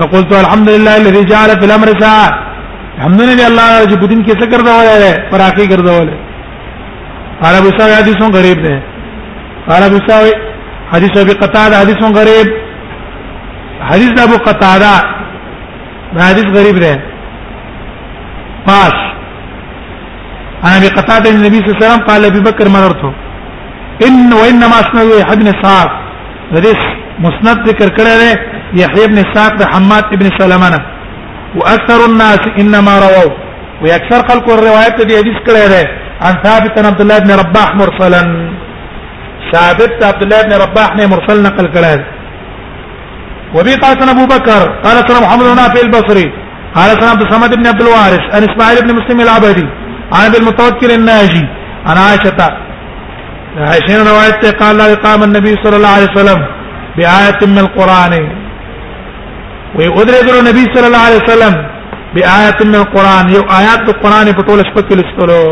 فقلت 0.00 0.32
الحمدلله 0.42 0.92
الذي 1.00 1.22
جعل 1.32 1.50
في 1.60 1.64
الامر 1.68 1.88
ساعه 2.00 2.28
الحمدلله 2.96 3.46
الله 3.46 3.84
چې 3.90 3.96
په 4.02 4.06
دین 4.12 4.22
کې 4.24 4.34
څه 4.40 4.46
ګرځولې 4.54 4.98
ده 5.04 5.12
پر 5.30 5.40
اخی 5.48 5.66
ګرځولې 5.72 6.16
قال 7.42 7.54
ابو 7.60 7.70
سعيد 7.78 7.92
حديث 8.02 8.20
غريب 8.38 8.58
ده 8.66 8.82
قال 9.68 9.82
ابو 9.90 9.98
سعيد 10.08 10.36
حديث 10.92 11.10
ابي 11.24 11.32
قتاده 11.42 11.76
حديث 11.82 11.96
غريب 12.18 12.48
حديث 13.90 14.10
ابو 14.26 14.36
قتاده 14.48 14.92
حديث 16.30 16.44
غريب 16.58 16.76
ده 16.76 17.00
پاس 18.68 18.96
انا 20.68 20.78
بقتاده 20.82 21.30
النبي 21.30 21.56
صلى 21.60 21.66
الله 21.70 21.76
عليه 21.76 21.86
وسلم 21.88 22.06
قال 22.08 22.24
ابي 22.30 22.40
بكر 22.48 22.68
مررته 22.68 23.12
ان 24.06 24.32
وانما 24.40 24.76
اسمه 24.84 25.02
يحيى 25.20 25.36
بن 25.40 25.46
اسحاق 25.46 25.90
حديث 26.56 26.78
مسند 27.24 27.58
ذکر 27.68 27.88
کړی 27.96 28.14
دی 28.20 28.30
یحیی 28.82 29.06
بن 29.12 29.18
سعد 29.34 29.52
د 29.60 29.64
حماد 29.74 30.04
ابن 30.16 30.28
سلمہ 30.38 30.68
واكثر 31.60 32.00
الناس 32.10 32.40
انما 32.62 32.92
رووا 33.04 33.30
ويكثر 33.82 34.20
خلق 34.28 34.46
الروايات 34.54 34.96
دي 35.08 35.14
حدیث 35.20 35.38
کړی 35.46 35.64
دی 35.74 35.84
عن 36.28 36.34
ثابت 36.44 36.72
بن 36.78 36.86
عبد 36.90 37.00
الله 37.04 37.18
بن 37.24 37.30
رباح 37.42 37.68
مرسلا 37.82 38.22
ثابت 39.52 40.04
عبد 40.10 40.22
الله 40.26 40.42
بن 40.42 40.52
رباح 40.64 40.88
نے 41.00 41.06
مرسل 41.14 41.42
نقل 41.48 41.66
کړی 41.74 41.96
دی 41.96 42.02
وبي 43.56 43.74
قال 43.82 44.08
ابو 44.12 44.24
بكر 44.34 44.60
قال 44.84 44.96
سن 45.08 45.20
محمد 45.24 45.44
بن 45.48 45.56
نافع 45.62 45.80
البصري 45.86 46.28
قال 46.76 46.90
سن 47.00 47.08
عبد 47.12 47.22
الصمد 47.28 47.56
بن 47.58 47.66
عبد 47.72 47.82
الوارث 47.88 48.24
عن 48.36 48.42
اسماعيل 48.48 48.80
بن 48.88 48.94
مسلم 49.00 49.20
العبدي 49.26 49.66
عن 50.16 50.26
ابي 50.30 50.38
المتوكل 50.38 50.90
الناجي 50.98 51.44
عن 51.88 51.96
عائشه 52.04 52.40
عائشه 53.70 53.96
روایت 54.10 54.48
قال 54.62 54.78
قام 55.06 55.22
النبي 55.28 55.54
صلى 55.64 55.76
الله 55.76 55.94
عليه 55.96 56.10
وسلم 56.14 56.59
بآية 56.96 57.40
من 57.46 57.58
القرآن 57.58 58.12
ويؤذر 59.78 60.38
النبي 60.38 60.64
صلى 60.74 60.86
الله 60.86 60.98
عليه 61.06 61.20
وسلم 61.24 61.54
بآية 62.14 62.56
من 62.64 62.74
القرآن 62.74 63.30
يو 63.36 63.42
آيات 63.58 63.84
القرآن 63.94 64.26
په 64.36 64.42
ټول 64.48 64.58
شپه 64.68 64.82
کې 64.88 64.94
لستلو 65.00 65.42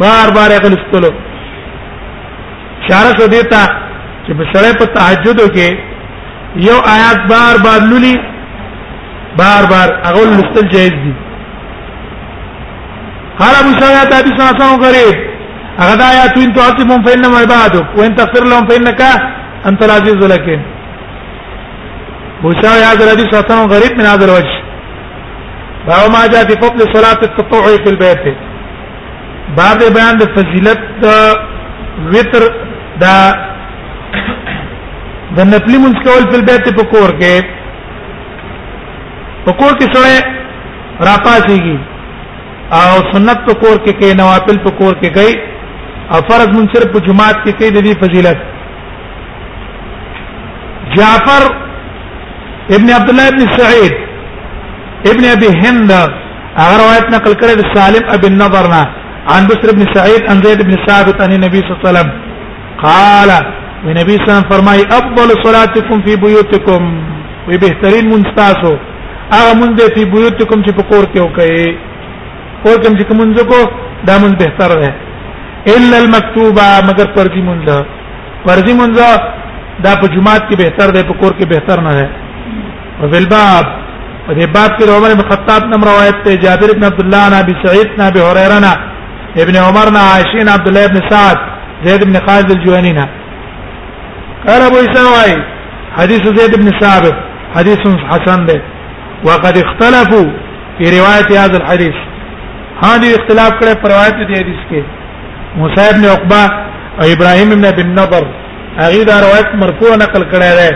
بار 0.00 0.26
بار 0.36 0.50
یې 0.50 0.68
لستلو 0.74 1.10
اشاره 2.82 3.30
دې 3.32 3.42
ته 3.52 3.62
چې 4.26 4.32
په 4.38 4.44
سره 4.54 4.70
په 4.78 4.84
تهجد 4.98 5.38
کې 5.56 5.68
یو 6.68 6.76
آیات 6.94 7.18
بار 7.34 7.54
بار 7.66 7.80
لولي 7.90 8.16
بار 9.38 9.62
بار 9.72 9.88
هغه 10.06 10.30
لستل 10.34 10.66
جایز 10.74 10.94
دي 11.04 11.14
قال 13.38 13.54
ابو 13.60 13.70
سعيد 13.80 14.10
ابي 14.16 14.30
سنه 14.38 14.74
غريب 14.86 15.16
هغه 15.80 16.00
آیات 16.12 16.34
ان 16.44 16.50
تعطهم 16.58 17.00
فانما 17.06 17.38
عبادك 17.38 17.86
وان 17.98 18.12
تغفر 18.20 18.44
لهم 18.50 18.64
فانك 18.68 19.02
انت 19.70 19.84
العزيز 19.84 20.18
لكن 20.32 20.60
وساوي 22.44 22.82
هذا 22.90 23.04
الحديث 23.04 23.26
حسن 23.34 23.58
غريب 23.74 23.98
من 23.98 24.06
هذا 24.06 24.24
الوجه 24.24 24.56
باب 25.86 26.10
ما 26.14 26.26
جاء 26.26 26.44
في 26.48 26.54
فضل 26.62 26.80
صلاة 26.96 27.20
التطوع 27.22 27.62
في 27.66 27.88
البيت 27.94 28.24
باب 29.56 29.78
بيان 29.94 30.18
فضيلت 30.36 30.92
وتر 32.12 32.42
دا 33.02 33.14
د 35.36 35.40
نفلی 35.52 35.78
منځ 35.84 35.96
کول 36.06 36.22
په 36.32 36.40
بیت 36.48 36.66
په 36.78 36.84
کور 36.94 37.10
کې 37.18 37.44
په 39.46 39.52
کور 39.60 39.72
کې 39.78 39.94
سره 39.94 41.02
راپاسيږي 41.08 41.78
او 42.78 43.10
سنت 43.12 43.38
په 43.48 43.54
کور 43.60 43.76
کې 43.84 43.92
کې 44.00 44.16
نوافل 44.20 44.58
په 44.66 44.70
کور 44.80 44.94
کې 44.94 45.14
گئی 45.16 45.34
او 46.12 46.18
فرض 46.30 46.48
منصرف 46.58 46.92
په 46.96 47.00
جماعت 47.06 47.38
کې 47.46 47.52
کې 47.58 47.70
د 47.74 47.84
دې 47.86 47.98
فضیلت 48.02 48.53
جعفر 50.98 51.42
ابن 52.76 52.88
عبد 52.96 53.08
الله 53.12 53.26
بن 53.36 53.42
سعيد 53.58 53.92
ابن 55.12 55.24
ابي 55.36 55.48
هند 55.64 55.90
هغه 56.60 56.74
روایت 56.82 57.06
نقل 57.16 57.32
کړی 57.40 57.54
د 57.60 57.64
سالم 57.74 58.04
ابي 58.16 58.26
النضر 58.32 58.66
نه 58.74 58.82
عن 59.34 59.42
بشر 59.50 59.68
بن 59.78 59.84
سعيد 59.94 60.22
عن 60.30 60.38
زيد 60.46 60.60
بن 60.68 60.74
ثابت 60.86 61.16
عن 61.24 61.30
النبي 61.36 61.60
صلى 61.62 61.74
الله 61.74 61.82
عليه 61.82 61.90
وسلم 61.90 62.10
قال 62.86 63.30
النبي 63.90 64.12
صلى 64.16 64.24
الله 64.28 64.38
عليه 64.38 64.46
وسلم 64.46 64.52
فرمای 64.54 64.80
افضل 64.98 65.28
صلاتكم 65.46 65.96
في 66.06 66.16
بيوتكم 66.24 66.80
وي 67.48 67.56
بهترین 67.64 68.04
منستاسو 68.12 68.72
هغه 69.36 69.52
مونږ 69.60 69.72
دې 69.80 69.86
په 69.96 70.04
بيوتكم 70.14 70.58
چې 70.66 70.70
په 70.78 70.82
کور 70.90 71.04
کې 71.12 71.18
وکړي 71.26 71.74
کور 72.64 72.76
کې 72.82 72.90
چې 72.98 73.14
مونږ 73.20 73.34
کو 73.50 73.60
دا 74.08 74.14
مونږ 74.22 74.34
بهتر 74.44 74.70
ده 74.82 74.92
الا 75.76 75.96
المكتوبه 76.02 76.64
مگر 76.88 77.06
پردي 77.16 77.42
مونږ 77.48 77.84
پردي 78.46 78.72
مونږ 78.80 78.94
دا 79.82 79.92
په 80.00 80.06
جمعات 80.14 80.42
کې 80.48 80.56
بهتر 80.64 80.90
دی 80.94 81.02
په 81.08 81.14
کور 81.20 81.32
کې 81.38 81.46
بهتر 81.54 81.80
نه 81.86 81.92
دی 82.00 82.06
او 83.02 83.08
بل 83.12 83.26
باب 83.34 83.64
په 84.26 84.32
دې 84.36 84.46
باب 84.54 84.70
کې 84.78 84.90
عمر 84.96 85.10
بن 85.18 85.24
خطاب 85.30 85.62
نم 85.72 85.84
روایت 85.90 86.16
ته 86.24 86.34
جابر 86.44 86.72
بن 86.76 86.84
عبد 86.90 87.00
الله 87.04 87.28
نه 87.32 87.38
ابي 87.40 87.54
سعيد 87.64 87.88
نه 87.98 88.04
ابي 88.08 88.20
هريره 88.26 88.58
نه 88.66 88.72
ابن 89.42 89.56
عمر 89.66 89.90
نه 89.96 90.00
عائشہ 90.12 90.42
نه 90.46 90.52
عبد 90.56 90.68
الله 90.68 90.86
بن 90.92 91.00
سعد 91.10 91.38
زید 91.84 92.04
بن 92.06 92.16
خالد 92.26 92.50
الجواني 92.50 92.92
نه 92.92 93.08
قال 94.46 94.62
ابو 94.62 94.76
اسحاق 94.76 95.40
حديث 95.98 96.22
زید 96.40 96.52
بن 96.62 96.68
ثابت 96.80 97.14
حديث 97.56 97.78
حسن 98.10 98.46
ده 98.46 98.62
وقد 99.24 99.58
اختلفوا 99.64 100.28
في 100.78 100.84
روايه 100.98 101.44
هذا 101.44 101.56
الحديث 101.56 101.94
هذه 102.86 103.08
اختلاف 103.18 103.50
کړه 103.60 103.74
په 103.80 103.88
روایت 103.94 104.14
دې 104.28 104.34
حدیث 104.38 104.62
کې 104.70 104.80
موسی 105.58 105.86
ابن 105.94 106.04
عقبہ 106.14 106.42
ابراهيم 107.12 107.48
ابن 107.52 107.70
بن 107.76 107.92
نضر 107.98 108.24
هغه 108.82 109.02
دا 109.10 109.16
روایت 109.24 109.50
مرفوع 109.62 109.92
نقل 110.02 110.22
کړی 110.32 110.52
دی 110.60 110.70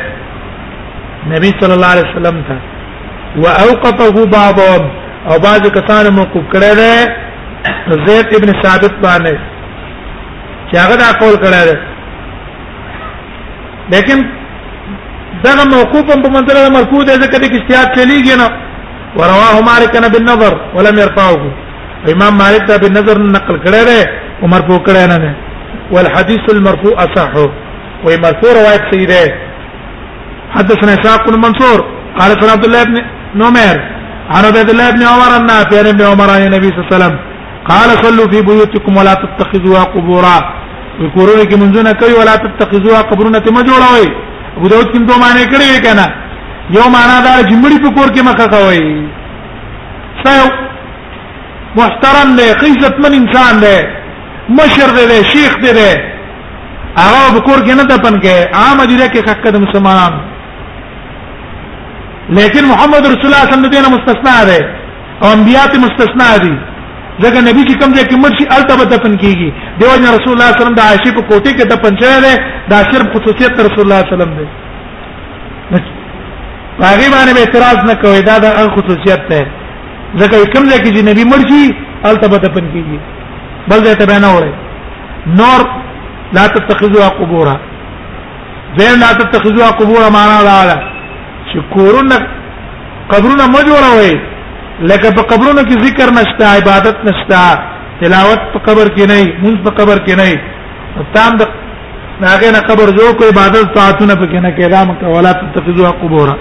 نبی 1.33 1.49
صلی 1.63 1.75
الله 1.77 1.91
علیه 1.95 2.07
وسلم 2.11 2.37
ته 2.49 2.57
واوقفه 3.45 4.25
بعض 4.35 4.61
او 5.31 5.35
بعض 5.47 5.65
کسان 5.79 6.05
موقوف 6.21 6.45
کړی 6.53 6.71
دی 6.81 7.99
زید 8.07 8.29
ابن 8.39 8.55
ثابت 8.63 8.95
باندې 9.03 9.35
چې 10.71 10.77
هغه 10.83 10.97
دا 11.03 11.09
قول 11.25 11.35
کړی 11.43 11.63
دی 11.69 11.77
لیکن 13.97 14.19
دغه 15.45 15.65
موقوف 15.77 16.03
په 16.15 16.31
منځله 16.37 16.71
مرفوع 16.79 17.03
دی 17.05 17.13
ځکه 17.13 17.37
چې 17.43 17.61
اجتهاد 17.61 17.95
چلیږي 17.97 18.39
نه 18.43 18.49
ورواه 19.19 19.61
مالک 19.71 19.97
نه 20.03 20.09
بالنظر 20.19 20.61
ولم 20.75 20.99
يرفعه 20.99 22.13
امام 22.13 22.35
مالک 22.47 22.65
دا 22.75 22.83
بالنظر 22.83 23.19
نقل 23.39 23.57
کړی 23.65 23.89
دی 23.91 24.07
عمر 24.43 24.61
پوکړه 24.61 25.09
نه 25.13 25.35
والحديث 25.93 26.41
المرفوع 26.55 26.97
اصحه 27.05 27.67
وي 28.07 28.15
مرفوع 28.25 28.51
روایت 28.59 28.83
صحیح 28.91 29.07
ده 29.13 29.23
حدثنا 30.55 30.93
اسحاق 30.97 31.23
بن 31.31 31.37
منصور 31.45 31.79
قال 32.19 32.31
سنا 32.41 32.53
عبد 32.57 32.65
الله 32.69 32.83
بن 32.89 32.95
نمير 33.43 33.77
عن 34.37 34.45
عبد 34.51 34.69
الله 34.73 34.87
بن 34.97 35.03
عمر 35.13 35.33
النافع 35.41 35.77
عن 35.81 35.87
ابن 35.93 36.03
عمر 36.11 36.29
عن 36.35 36.43
النبي 36.49 36.69
صلى 36.69 36.79
الله 36.81 36.89
عليه 36.93 36.97
وسلم 36.99 37.17
قال 37.71 37.89
صلوا 38.05 38.27
في 38.33 38.39
بيوتكم 38.49 38.93
ولا 38.97 39.15
تتخذوها 39.23 39.85
قبورا 39.95 40.39
وکورونه 41.01 41.45
کې 41.51 41.57
منځونه 41.63 41.91
کوي 42.01 42.15
ولا 42.21 42.37
تتخذوها 42.45 43.01
قبرونه 43.11 43.39
ته 43.39 43.51
مجوړوي 43.59 44.09
ابو 44.59 44.67
داود 44.69 44.87
کوم 44.93 45.03
دوه 45.07 45.19
معنی 45.25 45.45
کړی 45.53 45.69
کنا 45.87 46.07
یو 46.77 46.85
معنا 46.95 47.17
دا 47.27 47.35
چې 47.49 47.55
مړی 47.63 47.79
په 47.85 47.91
کور 47.97 48.09
کې 48.15 48.23
مخه 48.31 48.47
کوي 48.55 48.83
سایو 50.25 50.47
محترم 51.79 52.29
دی 52.37 52.47
قیزت 52.63 52.97
من 53.05 53.13
انسان 53.21 53.55
دی 53.61 53.77
مشر 54.61 54.91
دی 55.11 55.17
شیخ 55.33 55.53
دی 55.63 55.75
هغه 56.99 57.23
بکور 57.37 57.59
کې 57.67 57.75
نه 57.81 57.85
دپن 57.93 58.19
کې 58.23 58.37
عام 58.63 58.79
دي 58.91 58.97
کې 59.13 59.21
حق 59.31 59.47
د 59.57 59.65
مسلمانان 59.67 60.21
لیکن 62.39 62.65
محمد 62.71 63.07
رسول 63.11 63.33
الله 63.33 63.51
صلی 63.51 63.55
الله 63.57 63.69
علیه 63.69 63.79
وسلم 63.79 63.95
مستثنا 63.99 64.35
ده 64.49 64.59
او 65.23 65.29
انبیات 65.37 65.77
مستثنا 65.87 66.31
دي 66.45 66.53
ځکه 67.25 67.41
نبی 67.49 67.63
چې 67.69 67.79
کوم 67.79 67.95
ځای 67.97 68.05
کې 68.09 68.17
مرشي 68.25 68.45
الته 68.57 68.79
به 68.81 68.85
دفن 68.97 69.17
کیږي 69.19 69.53
دیو 69.79 69.89
جن 69.97 70.07
رسول 70.17 70.33
الله 70.37 70.51
صلی 70.53 70.53
الله 70.53 70.53
علیه 70.53 70.61
وسلم 70.63 70.75
د 70.75 70.85
عائشې 70.89 71.15
په 71.17 71.23
کوټه 71.31 71.51
کې 71.57 71.65
دفن 71.73 71.99
شوی 72.03 72.21
دی 72.25 72.35
دا 72.71 72.79
صرف 72.91 73.09
خصوصیت 73.15 73.61
رسول 73.69 73.85
الله 73.87 74.01
صلی 74.03 74.07
الله 74.07 74.29
علیه 74.29 74.37
وسلم 74.37 74.37
دی 74.39 75.83
هغه 76.83 77.11
باندې 77.15 77.41
اعتراض 77.41 77.79
نه 77.91 77.95
کوي 78.05 78.23
دا 78.31 78.37
د 78.45 78.71
خصوصیت 78.77 79.27
ده 79.31 79.41
ځکه 80.21 80.53
کوم 80.53 80.69
ځای 80.71 80.81
کې 80.85 80.91
چې 80.97 81.03
نبی 81.11 81.25
مرشي 81.25 81.75
الته 82.11 82.29
به 82.33 82.39
دفن 82.47 82.65
کیږي 82.75 82.99
بل 83.73 83.85
ځای 83.89 83.97
ته 84.01 84.07
به 84.13 84.19
نه 84.19 84.31
وره 84.37 84.55
نور 85.39 85.61
لا 86.33 86.47
تتخذوا 86.47 87.09
قبورا 87.21 87.57
زين 88.79 89.01
لا 89.01 89.13
تتخذوا 89.21 89.69
قبورا 89.81 90.09
معنا 90.17 90.39
لا 90.43 90.79
چې 91.51 91.59
کورونه 91.75 92.17
قبرونه 93.13 93.47
مو 93.47 93.59
جوړوي 93.71 94.15
لکه 94.91 95.11
په 95.11 95.23
قبرونو 95.23 95.61
کې 95.61 95.79
ذکر 95.87 96.09
نشته 96.13 96.45
عبادت 96.57 96.97
نشته 97.09 97.39
تلاوت 98.01 98.41
په 98.53 98.59
قبر 98.67 98.87
کې 98.95 99.03
نه 99.11 99.19
مونږ 99.43 99.57
په 99.65 99.71
قبر 99.79 99.97
کې 100.07 100.15
نه 100.17 100.43
تام 101.15 101.37
د 101.39 101.43
هغه 102.23 102.51
نه 102.57 102.61
قبر 102.69 102.91
جو 102.99 103.13
کوئی 103.19 103.29
عبادت 103.33 103.75
طاعتونه 103.79 104.15
پکې 104.15 104.39
نه 104.45 104.51
کېلا 104.57 104.83
مکه 104.89 105.07
ولا 105.09 105.33
تتخذوا 105.33 105.91
قبورا 106.03 106.37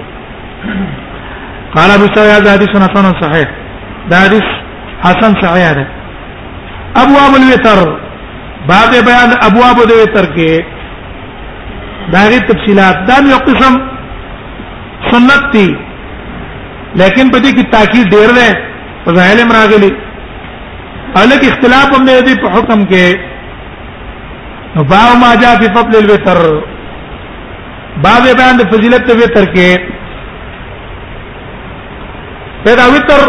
قال 1.75 1.89
ابو 1.91 2.07
سعيد 2.15 2.29
هذا 2.37 2.51
حديث 2.55 2.69
حسن 2.69 3.11
صحيح 3.23 3.47
ده 4.09 4.15
حديث 4.25 4.43
حسن 5.03 5.41
صحيح 5.43 5.71
ده 5.71 5.87
ابواب 7.03 7.33
الوتر 7.41 8.06
باب 8.69 8.93
بیان 9.07 9.31
ابواب 9.47 9.77
د 9.89 9.91
وتر 10.01 10.25
کې 10.37 12.07
داغه 12.15 12.39
تفصيلات 12.49 12.97
دا 13.09 13.15
یو 13.29 13.37
قسم 13.47 13.73
سنت 15.11 15.41
دي 15.53 15.67
لیکن 17.01 17.25
په 17.35 17.39
دې 17.43 17.51
کې 17.57 17.71
تاکید 17.75 18.05
ډېر 18.15 18.29
ده 18.39 18.49
په 19.05 19.09
ظاهر 19.19 19.39
مراغلي 19.51 19.91
الک 21.21 21.41
اختلاف 21.51 21.87
هم 21.97 22.03
دې 22.09 22.33
په 22.43 22.47
حکم 22.57 22.79
کې 22.91 23.07
باو 24.91 25.11
ما 25.23 25.31
جاء 25.45 25.55
فی 25.63 25.67
فضل 25.79 25.95
الوتر 26.03 26.37
باب 28.07 28.23
بیان 28.37 28.53
د 28.61 28.63
فضیلت 28.75 29.03
د 29.11 29.13
وتر 29.23 29.45
کې 29.57 29.71
پیدا 32.69 32.85
وتر 32.95 33.21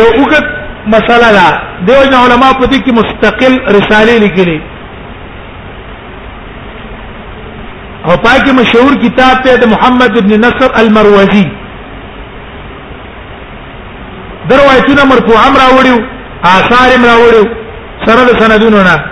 یو 0.00 0.06
وخت 0.22 0.46
مسله 0.92 1.28
ده 1.36 1.46
دیو 1.86 2.02
جن 2.04 2.14
علما 2.24 2.48
په 2.60 2.66
دې 2.66 2.78
کې 2.84 2.92
مستقل 3.00 3.54
رساله 3.78 4.16
لیکلي 4.24 4.56
او 8.06 8.16
پاکي 8.26 8.52
مشهور 8.58 8.94
کتاب 9.04 9.38
ته 9.44 9.56
د 9.62 9.66
محمد 9.74 10.18
ابن 10.22 10.36
نصر 10.46 10.72
المروزي 10.82 11.46
دروایتونه 14.50 15.04
مرفوع 15.12 15.38
امر 15.46 15.58
راوړیو 15.58 16.00
آثار 16.50 16.88
امر 16.98 17.08
راوړیو 17.08 17.48
سره 18.06 18.20
د 18.30 18.42
سندونو 18.42 18.76
نه 18.76 19.04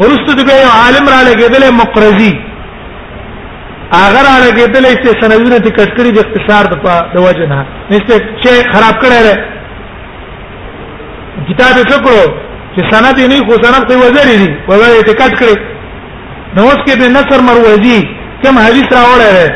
ورستو 0.00 0.32
دغه 0.40 0.74
عالم 0.82 1.08
را 1.12 1.20
لګیدل 1.32 1.70
مقرزي 1.80 2.34
اگر 3.92 4.22
را 4.30 4.36
لګیدل 4.48 4.84
چې 4.84 5.20
سندونه 5.22 5.56
د 5.58 5.68
کټکړي 5.80 6.12
د 6.12 6.20
اختصار 6.24 6.74
د 7.14 7.26
وجه 7.28 7.50
نه 7.54 7.64
نشته 7.90 8.18
چې 8.18 8.72
خراب 8.76 9.02
کړی 9.06 9.24
کتاب 11.50 11.74
یې 11.78 11.84
ټکړو 11.92 12.22
چې 12.74 12.80
سند 12.92 13.16
یې 13.20 13.26
نه 13.32 13.36
خو 13.46 13.54
سند 13.66 13.78
کوي 13.88 13.98
وزری 14.06 14.36
دي 14.42 14.48
وزری 14.70 15.02
ته 15.08 15.14
کټ 15.20 15.32
کړی 15.40 15.54
نو 16.54 16.62
اوس 16.68 16.80
کې 16.86 16.94
د 17.00 17.04
نصر 17.18 17.38
مروزی 17.48 18.00
کوم 18.42 18.56
حدیث 18.66 18.88
راوړی 18.98 19.32
دی 19.38 19.48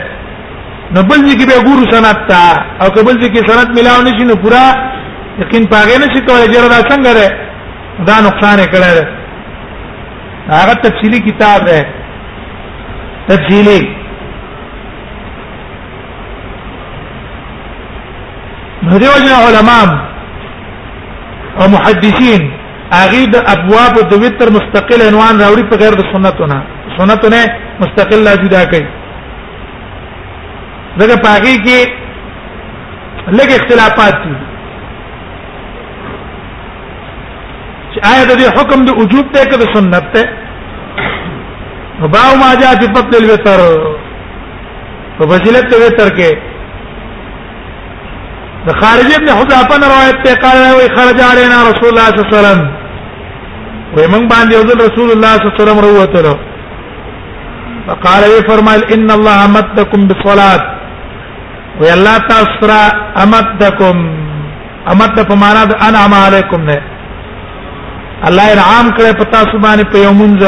نو 0.95 1.01
بل 1.11 1.21
دي 1.27 1.35
کې 1.39 1.47
به 1.51 1.59
ګورو 1.67 1.85
سند 1.95 2.11
تا 2.31 2.45
او 2.83 2.87
کبل 2.97 3.15
دي 3.23 3.29
کې 3.33 3.43
سند 3.51 3.71
ملاو 3.79 4.03
نشي 4.07 4.25
نو 4.31 4.37
پورا 4.45 4.63
یقین 5.43 5.65
پاګې 5.73 5.97
نشي 6.05 6.21
کولای 6.31 6.49
جره 6.55 6.69
دا 6.75 6.81
څنګه 6.91 7.15
ده 7.19 7.27
دا 8.09 8.17
نقصان 8.29 8.59
یې 8.59 8.69
کړی 8.75 8.93
دی 8.97 9.05
هغه 10.55 10.75
تفصیلی 10.87 11.21
کتاب 11.31 11.61
دی 11.69 11.79
تفصیلی 13.31 13.81
نو 18.89 18.99
دیو 19.03 19.11
جن 19.25 19.33
علماء 19.49 19.83
او 21.61 21.69
محدثین 21.75 22.43
اغي 23.03 23.25
د 23.35 23.47
ابواب 23.55 23.95
د 24.11 24.23
وتر 24.25 24.49
مستقل 24.57 25.01
عنوان 25.11 25.35
راوړي 25.43 25.65
په 25.71 25.75
غیر 25.83 25.95
د 26.01 26.09
سنتونه 26.13 26.59
سنتونه 26.97 27.41
مستقل 27.83 28.21
لا 28.29 28.35
جدا 28.43 28.63
کوي 28.73 28.87
دغه 31.01 31.17
پاغي 31.27 31.55
کې 31.65 31.81
لږ 33.39 33.49
اختلافات 33.59 34.17
دي 34.25 34.35
چې 37.93 37.99
آیا 38.13 38.25
د 38.31 38.59
حکم 38.59 38.85
د 38.89 38.99
وجوب 39.01 39.33
ته 39.37 39.45
کې 39.45 39.57
د 39.63 39.65
سنت 39.75 40.13
ته 40.15 40.25
وباو 42.03 42.35
ما 42.45 42.51
جاء 42.61 42.75
في 42.81 42.87
فضل 42.95 43.23
الوتر 43.25 43.61
په 45.19 45.27
فضیلت 45.33 45.75
وتر 45.83 46.11
کې 46.21 46.55
د 48.67 48.71
خارج 48.81 49.09
ابن 49.17 49.29
حذافه 49.39 49.75
روایت 49.87 50.17
ته 50.25 50.33
قال 50.45 50.59
وي 50.79 50.87
خرج 50.97 51.19
علينا 51.31 51.59
رسول 51.71 51.89
الله 51.91 52.07
صلى 52.09 52.19
الله 52.23 52.33
عليه 52.35 52.39
وسلم 52.39 52.61
وي 53.97 54.05
من 54.15 54.23
باندې 54.33 54.57
رسول 54.87 55.09
الله 55.15 55.33
صلى 55.37 55.45
الله 55.45 55.55
عليه 55.55 55.63
وسلم 55.65 55.81
روته 55.87 56.27
فقال 57.87 58.23
وي 58.33 58.41
فرمایل 58.51 58.83
ان 58.95 59.09
الله 59.19 59.37
امدكم 59.49 60.01
بالصلاه 60.09 60.61
وي 61.81 61.89
الله 61.97 62.17
تاسرا 62.31 62.83
امدكم 63.25 63.95
امد 64.93 65.17
په 65.29 65.35
معنا 65.45 65.63
د 65.69 65.73
انعم 65.89 66.13
علیکم 66.27 66.61
نه 66.71 66.79
الله 68.29 68.45
انعام 68.55 68.87
کړه 68.97 69.11
پتا 69.23 69.39
سبحانه 69.53 69.83
په 69.93 69.97
یومونځ 70.07 70.43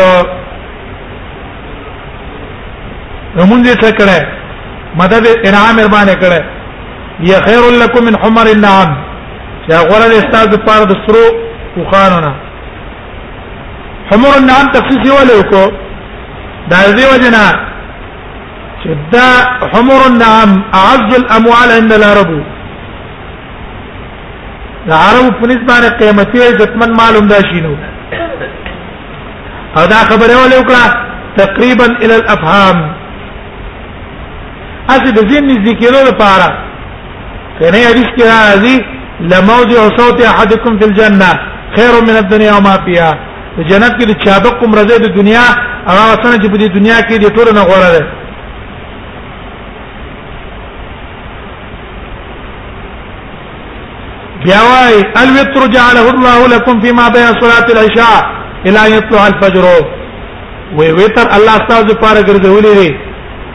یومونځ 3.38 3.64
څه 3.83 3.90
کړه 3.98 4.20
مدد 5.00 5.24
انعام 5.48 5.74
ور 5.76 5.87
باندې 5.94 6.14
کړه 6.22 6.38
یا 7.26 7.38
خیر 7.44 7.61
لكم 7.83 8.04
من 8.04 8.16
حمر 8.22 8.46
النعام 8.48 8.96
یا 9.68 9.78
غره 9.83 10.16
استاد 10.18 10.54
پار 10.64 10.85
د 10.90 10.92
سرو 11.07 11.26
وخانونه 11.76 12.35
حمر 14.12 14.35
النعام 14.37 14.66
تخصیص 14.74 15.11
ویل 15.12 15.42
کو 15.52 15.72
دا 16.70 16.83
دې 16.96 17.14
وجنا 17.14 17.46
چې 18.83 18.88
دا 19.12 19.28
حمر 19.72 20.07
النعام 20.11 20.62
اعز 20.83 21.16
الاموال 21.20 21.70
عند 21.81 21.92
العرب 21.92 22.31
دا 24.87 24.96
عرب 25.09 25.40
په 25.40 25.46
نسبت 25.52 25.90
قیمتي 26.02 26.42
عزتمن 26.48 26.96
معلوم 27.00 27.26
دا 27.28 27.42
شینو 27.50 27.74
او 29.76 29.87
دا 29.87 30.04
خبره 30.12 30.35
ویل 30.37 30.54
وکړه 30.61 30.96
تقریبا 31.37 31.85
الى 32.02 32.14
الافهام 32.16 32.90
اسی 34.90 35.12
د 35.12 35.31
زین 35.33 35.46
نزدیکیلو 35.46 36.02
لپاره 36.12 36.67
کنه 37.61 37.79
حدیث 37.90 38.11
کې 38.18 38.25
راځي 38.35 38.75
لموضع 39.33 39.81
صوت 39.99 40.18
احدكم 40.33 40.79
في 40.79 40.85
الجنه 40.88 41.31
خير 41.77 41.92
من 42.09 42.16
الدنيا 42.23 42.53
وما 42.55 42.77
فيها 42.85 43.11
جنت 43.71 43.92
کې 43.99 44.05
د 44.11 44.14
چابق 44.25 44.55
کوم 44.61 44.75
رضې 44.75 44.99
د 45.05 45.07
دنیا 45.21 45.44
هغه 45.88 46.03
وسنه 46.12 46.37
چې 46.42 46.49
په 46.53 46.57
دې 46.59 46.68
دنیا 46.79 46.99
کې 47.01 47.16
د 47.16 47.27
ټولو 47.37 47.55
نه 47.55 47.62
غوړه 47.68 47.90
ده 47.97 48.05
بیا 54.44 54.59
وايي 54.71 55.01
الوتر 55.23 55.62
جعله 55.77 56.09
الله 56.11 56.47
لكم 56.57 56.75
فيما 56.83 57.09
بين 57.16 57.29
صلاه 57.44 57.66
العشاء 57.77 58.14
الى 58.66 58.79
ان 58.87 58.92
يطلع 58.99 59.27
الفجر 59.27 59.64
وي 60.77 60.92
وتر 60.99 61.27
الله 61.37 61.57
تعالی 61.59 61.92
لپاره 61.92 62.21
ګرځولې 62.29 62.73
ده 62.79 62.92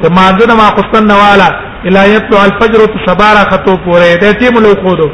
ته 0.04 0.08
مانځنه 0.18 0.54
ما 0.60 0.68
خستن 0.78 1.08
نواله 1.12 1.63
الایت 1.90 2.30
تو 2.32 2.38
الفجر 2.40 2.86
تو 2.92 3.00
سبارا 3.08 3.44
خطو 3.52 3.76
پورې 3.78 4.22
د 4.22 4.32
ټیم 4.42 4.60
لو 4.66 4.70
خو 4.84 4.96
دو 5.00 5.08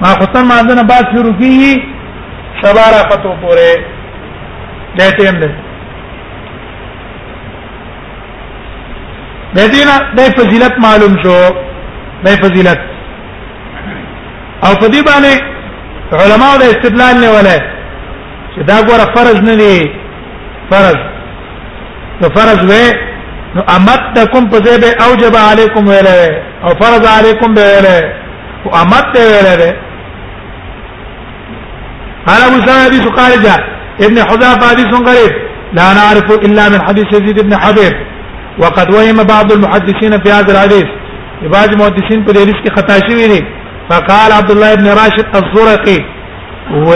ما 0.00 0.08
ختم 0.20 0.48
ما 0.52 0.56
دنه 0.68 0.82
بعد 0.90 1.06
شروع 1.16 1.32
کیږي 1.40 1.82
سبارا 2.62 3.02
خطو 3.10 3.34
پورې 3.42 3.76
د 4.98 5.10
ټیم 5.18 5.40
ده 5.42 5.50
د 9.58 9.68
دینه 9.74 9.98
د 10.20 10.32
فضیلت 10.38 10.78
معلوم 10.86 11.18
شو 11.24 11.36
د 12.24 12.28
فضیلت 12.44 12.78
او 14.64 14.74
په 14.74 14.86
دې 14.86 15.02
باندې 15.10 16.20
علماو 16.24 16.58
د 16.62 16.72
استدلال 16.76 17.14
نه 17.24 17.30
ولا 17.36 17.56
چې 18.54 18.62
دا 18.72 18.80
ګوره 18.80 19.16
فرض 19.18 19.40
نه 19.48 19.54
دی 19.54 19.90
فرض 20.70 20.96
نو 22.22 22.28
فرض 22.38 22.64
وې 22.70 23.05
نو 23.56 23.62
امدکم 23.76 24.44
په 24.52 24.58
ځای 24.64 24.78
به 24.82 24.88
اوجب 25.06 25.34
علیکم 25.50 25.82
ویل 25.88 26.08
او 26.64 26.70
فرض 26.80 27.02
علیکم 27.18 27.54
به 27.54 27.60
ویل 27.72 27.86
او 28.64 28.68
امد 28.82 29.04
ته 29.14 29.20
ویل 29.30 29.48
ده 29.60 29.68
انا 32.32 32.42
ابو 32.48 32.58
سعد 32.66 32.80
حدیث 32.86 33.04
خارجه 33.18 33.54
ابن 34.06 34.16
حذافه 34.28 34.66
حدیث 34.70 34.92
غریب 35.08 35.32
لا 35.78 35.86
نعرف 36.00 36.28
الا 36.46 36.68
من 36.68 36.80
حديث 36.88 37.06
يزيد 37.16 37.38
بن 37.46 37.56
حبيب 37.56 37.92
وقد 38.58 38.90
وهم 38.94 39.16
بعض 39.22 39.52
المحدثين 39.52 40.20
في 40.24 40.32
هذا 40.32 40.52
الحديث 40.54 40.86
بعض 41.56 41.68
المحدثين 41.68 42.24
په 42.24 42.32
دې 42.32 42.38
حدیث 42.40 42.54
کې 42.54 42.76
خطا 42.76 42.98
شوی 43.08 43.28
دي 43.28 43.44
فقال 43.90 44.32
عبد 44.32 44.50
الله 44.50 44.74
بن 44.74 44.86
راشد 44.88 45.26
الزرقي 45.44 45.98
و 46.86 46.88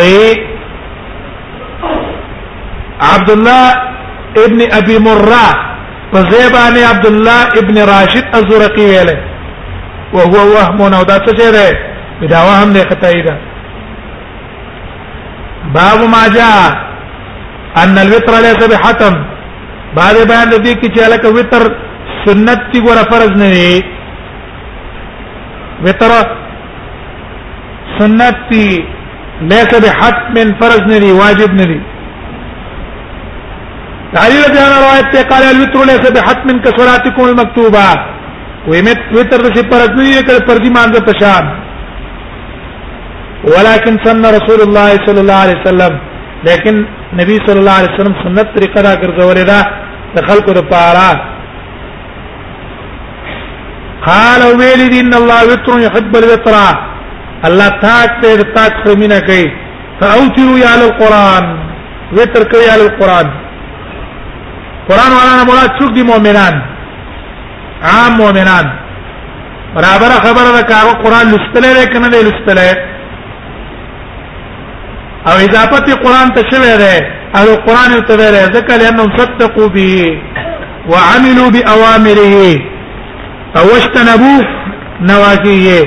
عبد 3.12 3.30
الله 3.30 3.68
ابن 4.46 4.58
ابي 4.76 4.98
مره 4.98 5.69
په 6.12 6.18
زیبانی 6.30 6.82
عبد 6.92 7.06
الله 7.12 7.40
ابن 7.62 7.76
راشد 7.92 8.24
الزرقي 8.38 8.84
ویل 8.90 9.10
او 10.14 10.18
هو 10.34 10.44
وهم 10.54 10.80
او 10.98 11.02
دا 11.10 11.16
څه 11.24 11.32
دی 11.54 11.68
بدا 12.20 12.38
وهم 12.46 12.72
نه 12.72 12.82
خدای 12.90 13.22
دا 13.26 13.34
باب 15.76 16.00
ما 16.14 16.22
جاء 16.36 16.64
ان 17.82 17.98
الوتر 18.04 18.34
ليس 18.46 18.60
بحتم 18.72 19.14
بعد 19.98 20.14
بیان 20.30 20.50
دې 20.50 20.72
کې 20.80 20.88
چې 20.94 21.00
الک 21.08 21.24
وتر 21.36 21.62
سنت 22.24 22.60
دی 22.72 22.80
ګور 22.86 22.98
فرض 23.12 23.30
نه 23.42 23.50
دی 23.50 23.84
وتر 25.84 26.12
سنت 27.98 28.36
دی 28.50 28.84
ليس 29.54 29.72
بحتم 29.84 30.54
فرض 30.60 30.82
نه 30.92 30.98
دی 30.98 31.12
واجب 31.22 31.54
نه 31.54 31.64
دی 31.72 31.80
تعلیل 34.14 34.40
جانا 34.54 34.78
روایت 34.82 35.12
ته 35.14 35.22
قال 35.32 35.44
الوتر 35.48 35.82
ليس 35.90 36.04
بحتم 36.16 36.46
من 36.48 36.56
كسراتكم 36.64 37.24
المكتوبه 37.28 37.90
ويمت 38.70 39.00
وتر 39.16 39.44
سے 39.56 39.62
پرد 39.70 39.98
نہیں 39.98 40.12
ہے 40.14 40.22
کہ 40.28 40.38
پردی 40.48 40.70
مان 40.76 40.92
دے 40.94 41.00
پشان 41.10 41.44
ولكن 43.44 43.96
سن 44.04 44.24
رسول 44.34 44.62
الله 44.64 44.96
صلى 45.04 45.20
الله 45.20 45.34
عليه 45.34 45.58
وسلم 45.60 45.92
لیکن 46.48 46.80
نبی 47.20 47.36
صلی 47.44 47.58
الله 47.62 47.76
علیه 47.80 47.92
وسلم 47.94 48.16
سنت 48.22 48.50
طریقه 48.56 48.80
را 48.86 48.94
ګرځولې 49.02 49.44
ده 49.50 49.60
د 50.16 50.26
خلکو 50.30 50.52
لپاره 50.58 51.06
قال 54.08 54.42
ویلی 54.62 54.88
دین 54.96 55.14
الله 55.20 55.46
وتر 55.52 55.80
يحب 55.86 56.16
الوتر 56.22 56.56
الله 57.48 57.68
تاج 57.86 58.10
ته 58.22 58.42
تاج 58.58 58.82
خمینه 58.84 59.20
کوي 59.30 59.46
فاوتروا 60.00 60.58
یا 60.62 60.74
القران 60.80 61.46
وتر 62.18 62.44
کوي 62.52 62.66
یا 62.70 62.74
القران 62.82 63.28
قران 64.88 65.12
والا 65.16 65.44
مراد 65.50 65.70
څوک 65.80 65.90
دي 65.96 66.02
مؤمنان 66.12 66.54
عام 67.92 68.12
مؤمنان 68.22 68.66
برابر 69.74 70.10
خبره 70.26 70.48
ده 70.56 70.62
کارو 70.70 70.92
قران 71.04 71.26
لستلې 71.32 71.76
ده 71.78 71.84
کنه 71.92 72.08
نه 72.14 72.22
لستلې 72.22 72.78
او 75.28 75.34
اضافه 75.48 75.94
قران 76.04 76.34
ته 76.38 76.42
شوه 76.52 76.74
ده 76.76 77.06
او 77.40 77.46
قران 77.68 78.02
ته 78.10 78.16
ویل 78.22 78.38
ذکر 78.56 78.76
لانهم 78.82 79.16
صدقوا 79.20 79.68
به 79.68 80.18
وعملوا 80.94 81.48
باوامره 81.50 82.60
او 83.60 83.64
واجتنبوا 83.74 84.40
نواهيه 85.00 85.86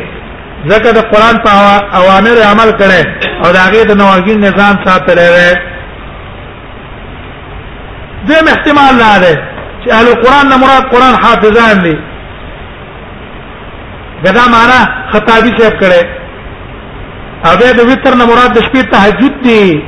ذکر 0.71 0.91
د 1.01 1.05
قران 1.11 1.35
په 1.45 1.51
اوامر 1.99 2.41
عمل 2.51 2.71
کړي 2.79 3.07
او 3.45 3.51
د 3.51 3.57
هغه 3.65 3.83
د 3.91 3.97
نواهي 4.01 4.35
نظام 4.47 4.75
ساتل 4.87 5.15
لري 5.25 5.71
دیم 8.27 8.47
احتمال 8.47 8.95
نه 8.97 9.19
ده 9.19 9.33
چې 9.83 9.93
اهل 9.93 10.07
القران 10.09 10.47
نه 10.49 10.57
مراد 10.63 10.83
قران 10.95 11.15
حافظان 11.23 11.79
دي 11.85 11.95
دا 14.35 14.45
معنا 14.51 14.77
خطابی 15.13 15.49
صاحب 15.57 15.73
کړي 15.81 16.05
او 17.47 17.55
د 17.61 17.89
وتر 17.91 18.15
نه 18.21 18.25
مراد 18.29 18.53
د 18.57 18.63
شپې 18.67 18.91
تهجد 18.91 19.41
دي 19.41 19.83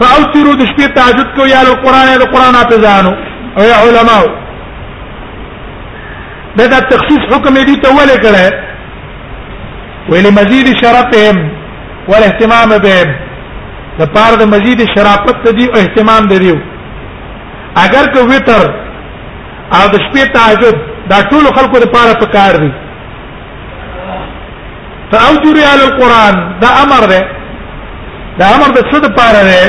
فاوترو 0.00 0.54
د 0.56 0.62
شپې 0.70 0.86
تهجد 1.00 1.28
کو 1.36 1.46
یا 1.50 1.60
القران 1.72 2.14
د 2.22 2.30
قران 2.36 2.54
حافظانو 2.60 3.12
او 3.58 3.64
یا 3.72 3.76
علماء 3.88 4.22
دا 6.56 6.80
تخصیص 6.94 7.20
حکم 7.34 7.54
دي 7.68 7.76
ته 7.84 7.88
ولې 7.96 8.18
کړه 8.24 8.54
ولمزيد 10.10 10.72
شرطهم 10.80 11.48
والاهتمام 12.08 12.68
بهم 12.68 13.08
د 14.02 14.10
پاره 14.14 14.36
د 14.40 14.50
مزید 14.50 14.80
شرافت 14.96 15.38
ته 15.44 15.52
دی 15.52 15.64
او 15.68 15.78
اهتمام 15.78 16.26
دی 16.32 16.52
اگر 17.84 18.04
که 18.14 18.20
وتر 18.32 18.68
او 19.76 19.84
د 19.92 19.96
شپې 20.04 20.24
تهجد 20.34 20.74
دا 21.10 21.18
ټول 21.30 21.44
خلکو 21.56 21.78
لپاره 21.84 22.12
پکار 22.22 22.52
دي 22.62 22.70
فاوجر 25.12 25.56
علی 25.72 25.84
القران 25.90 26.40
دا 26.62 26.68
امر 26.84 27.02
دی 27.12 27.20
دا 28.38 28.46
امر 28.54 28.68
د 28.78 28.80
څه 28.92 28.96
لپاره 29.08 29.42
دی 29.50 29.66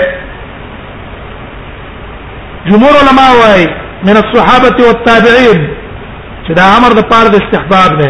جمهور 2.70 2.94
علما 3.02 3.28
وايي 3.42 3.68
من 4.08 4.18
الصحابه 4.24 4.76
والتابعين 4.88 5.70
چې 6.46 6.52
دا 6.62 6.66
امر 6.78 6.90
د 6.94 7.00
لپاره 7.02 7.28
د 7.30 7.36
استحباب 7.42 8.02
دی 8.02 8.10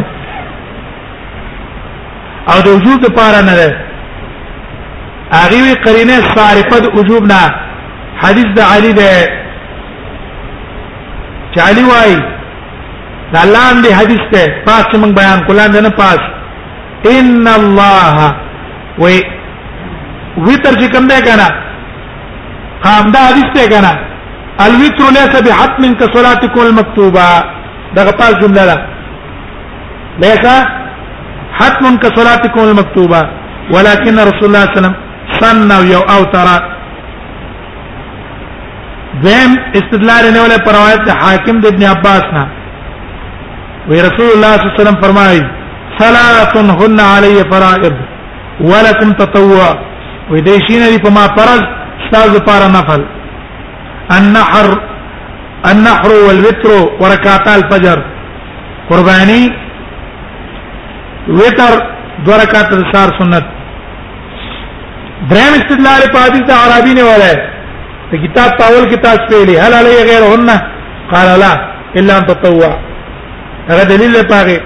او 2.53 2.61
د 2.65 2.67
وجوب 2.75 2.99
لپاره 3.07 3.41
نه 3.49 3.55
ده 3.55 3.75
هغه 5.33 5.57
وی 5.63 5.73
قرینه 5.85 6.17
صارفه 6.37 6.79
د 6.85 6.97
وجوب 6.99 7.23
نه 7.33 7.43
حدیث 8.23 8.45
د 8.55 8.59
علی 8.75 8.93
ده 8.93 9.11
چالي 11.55 11.83
وای 11.91 12.13
دا 13.33 13.41
لاندې 13.53 13.89
حدیث 13.99 14.23
ته 14.33 14.43
پاس 14.67 14.83
چې 14.91 14.95
موږ 15.01 15.11
بیان 15.21 15.39
کولان 15.47 15.71
نه 15.83 15.89
پاس 15.89 16.19
ان 17.15 17.47
الله 17.47 18.17
و 19.01 19.09
وتر 20.45 20.73
چې 20.79 20.91
کوم 20.93 21.07
دی 21.11 21.19
کنه 21.27 21.47
قام 22.85 23.11
دا 23.15 23.19
حدیث 23.29 23.49
ته 23.57 23.67
کنه 23.73 23.91
الوتر 24.65 25.05
ليس 25.17 25.35
بحتم 25.47 25.93
كصلاتكم 25.99 26.59
المكتوبه 26.67 27.27
دا 27.95 28.11
پاس 28.21 28.33
جمله 28.41 28.65
ده 28.65 28.77
ليس 30.25 30.45
حتم 31.59 31.97
كصلاتكم 32.03 32.59
المكتوبه 32.69 33.21
ولكن 33.75 34.15
رسول 34.29 34.45
الله 34.47 34.65
صلى 34.65 34.69
الله 34.69 34.75
عليه 34.77 34.81
وسلم 34.81 34.95
سن 35.39 35.71
او 36.15 36.23
ترى 36.33 36.57
ذم 39.25 39.51
استدلال 39.79 40.25
نه 40.33 40.41
ولا 40.43 40.57
پر 40.65 40.73
روایت 40.77 41.05
حاکم 41.23 41.59
د 41.61 41.65
ابن 41.71 41.83
عباس 41.91 42.25
نه 42.33 42.43
وی 43.89 44.01
رسول 44.07 44.29
الله 44.35 44.53
صلی 44.55 44.65
الله 44.65 44.73
علیه 44.73 44.81
وسلم 44.83 45.01
فرمایي 45.01 45.41
ثلاث 45.99 46.81
هن 46.81 46.99
علی 46.99 47.35
فرائض 47.53 47.95
ولکم 48.73 49.13
تطوع 49.23 49.63
وی 50.31 50.41
دای 50.41 50.59
شینه 50.67 50.89
دی 50.91 50.97
په 51.07 51.13
ما 51.17 51.25
فرض 51.39 51.61
استاذ 52.03 52.37
پر 52.51 52.67
نفل 52.77 53.03
النحر 54.19 54.71
النحر 55.71 56.09
والوتر 56.27 56.71
وركعتا 57.01 57.53
الفجر 57.53 57.99
قربانی 58.89 59.43
وتر 61.27 61.79
دو 62.25 62.31
رکعات 62.43 62.71
سار 62.95 63.09
سنت 63.19 63.45
دریم 65.29 65.53
استدلال 65.61 66.01
په 66.13 66.19
حدیث 66.27 66.47
عربی 66.65 66.93
نه 66.93 67.03
ولا 67.11 67.33
د 68.11 68.13
کتاب 68.23 68.49
پاول 68.59 68.83
کې 68.89 68.97
تاسو 69.05 69.23
پیلي 69.31 69.55
هل 69.63 69.71
علی 69.79 69.93
غیرهن 70.09 70.49
قال 71.11 71.27
لا 71.41 71.51
الا 72.01 72.13
ان 72.21 72.25
تطوع 72.29 72.69
هغه 73.69 73.83
دلیل 73.91 74.11
لپاره 74.19 74.57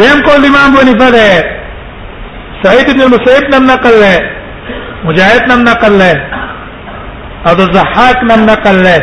دیم 0.00 0.18
کول 0.26 0.40
امام 0.50 0.68
بنی 0.76 0.94
فده 1.04 1.26
سعید 2.66 2.86
بن 2.94 3.00
المسیب 3.06 3.44
نم 3.54 3.64
نقل 3.70 3.96
ہے 4.02 4.18
مجاہد 5.06 5.42
نم 5.54 5.64
نقل 5.70 5.98
ہے 6.02 6.12
او 7.48 7.54
زحاک 7.74 8.18
نم 8.30 8.40
نقل 8.52 8.76
ہے 8.92 8.98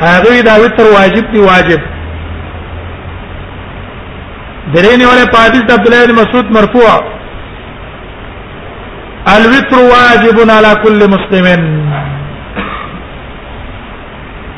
هغه 0.00 0.40
دا 0.52 0.56
وتر 0.66 0.86
واجب 0.98 1.26
دی 1.32 1.40
واجب 1.48 1.80
درې 4.74 4.98
نیولې 5.02 5.26
پادیس 5.36 5.66
عبد 5.72 5.84
الله 5.86 6.00
بن 6.06 6.14
مسعود 6.22 6.48
مرفوع 6.60 6.92
الوتر 9.34 9.74
واجب 9.78 10.50
على 10.50 10.74
كل 10.84 11.00
مسلم 11.14 11.46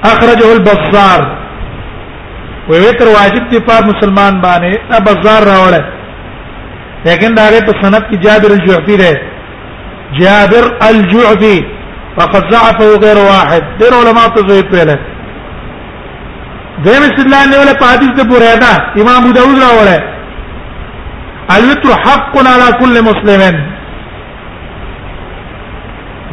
اخرجه 0.05 0.53
البزار 0.57 1.23
ووتر 2.71 3.09
واجب 3.17 3.49
دی 3.51 3.61
په 3.69 3.79
مسلمان 3.91 4.43
باندې 4.43 4.91
دا 4.91 4.99
بازار 4.99 5.43
راوړل 5.51 5.85
لیکن 7.07 7.35
دا 7.39 7.47
په 7.69 7.77
سند 7.85 8.03
کې 8.11 8.15
جابر 8.27 8.51
الجعفي 8.57 8.97
ده 8.97 9.21
جابر 10.21 10.69
الجعفي 10.89 11.65
فقد 12.19 12.53
ضعفه 12.53 12.91
غير 13.05 13.19
واحد 13.19 13.63
ډېر 13.81 13.95
علما 14.01 14.27
ته 14.37 14.49
زوی 14.49 14.63
پیله 14.75 14.99
دیم 16.85 17.03
استدلال 17.09 17.49
نیول 17.51 17.73
په 17.81 17.87
حدیث 17.95 18.09
د 18.21 18.29
بوریدا 18.33 18.77
امام 19.03 19.23
ابو 19.25 19.33
داود 19.41 19.59
راوړل 19.65 20.03
الوتر 21.59 21.99
حق 22.07 22.37
على 22.39 22.67
كل 22.83 23.05
مسلم 23.11 23.61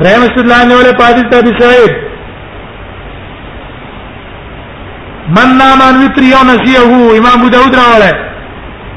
دریم 0.03 0.21
استدلال 0.23 0.67
نیولې 0.67 0.97
په 0.97 1.03
حدیث 1.03 1.37
ابي 1.37 1.59
سعيد 1.59 1.91
من 5.37 5.53
نام 5.59 5.81
عن 5.83 6.01
وتر 6.05 6.23
یو 6.29 6.41
نسیه 6.51 6.81
امام 7.19 7.37
ابو 7.39 7.49
داود 7.53 7.75
راوله 7.81 8.09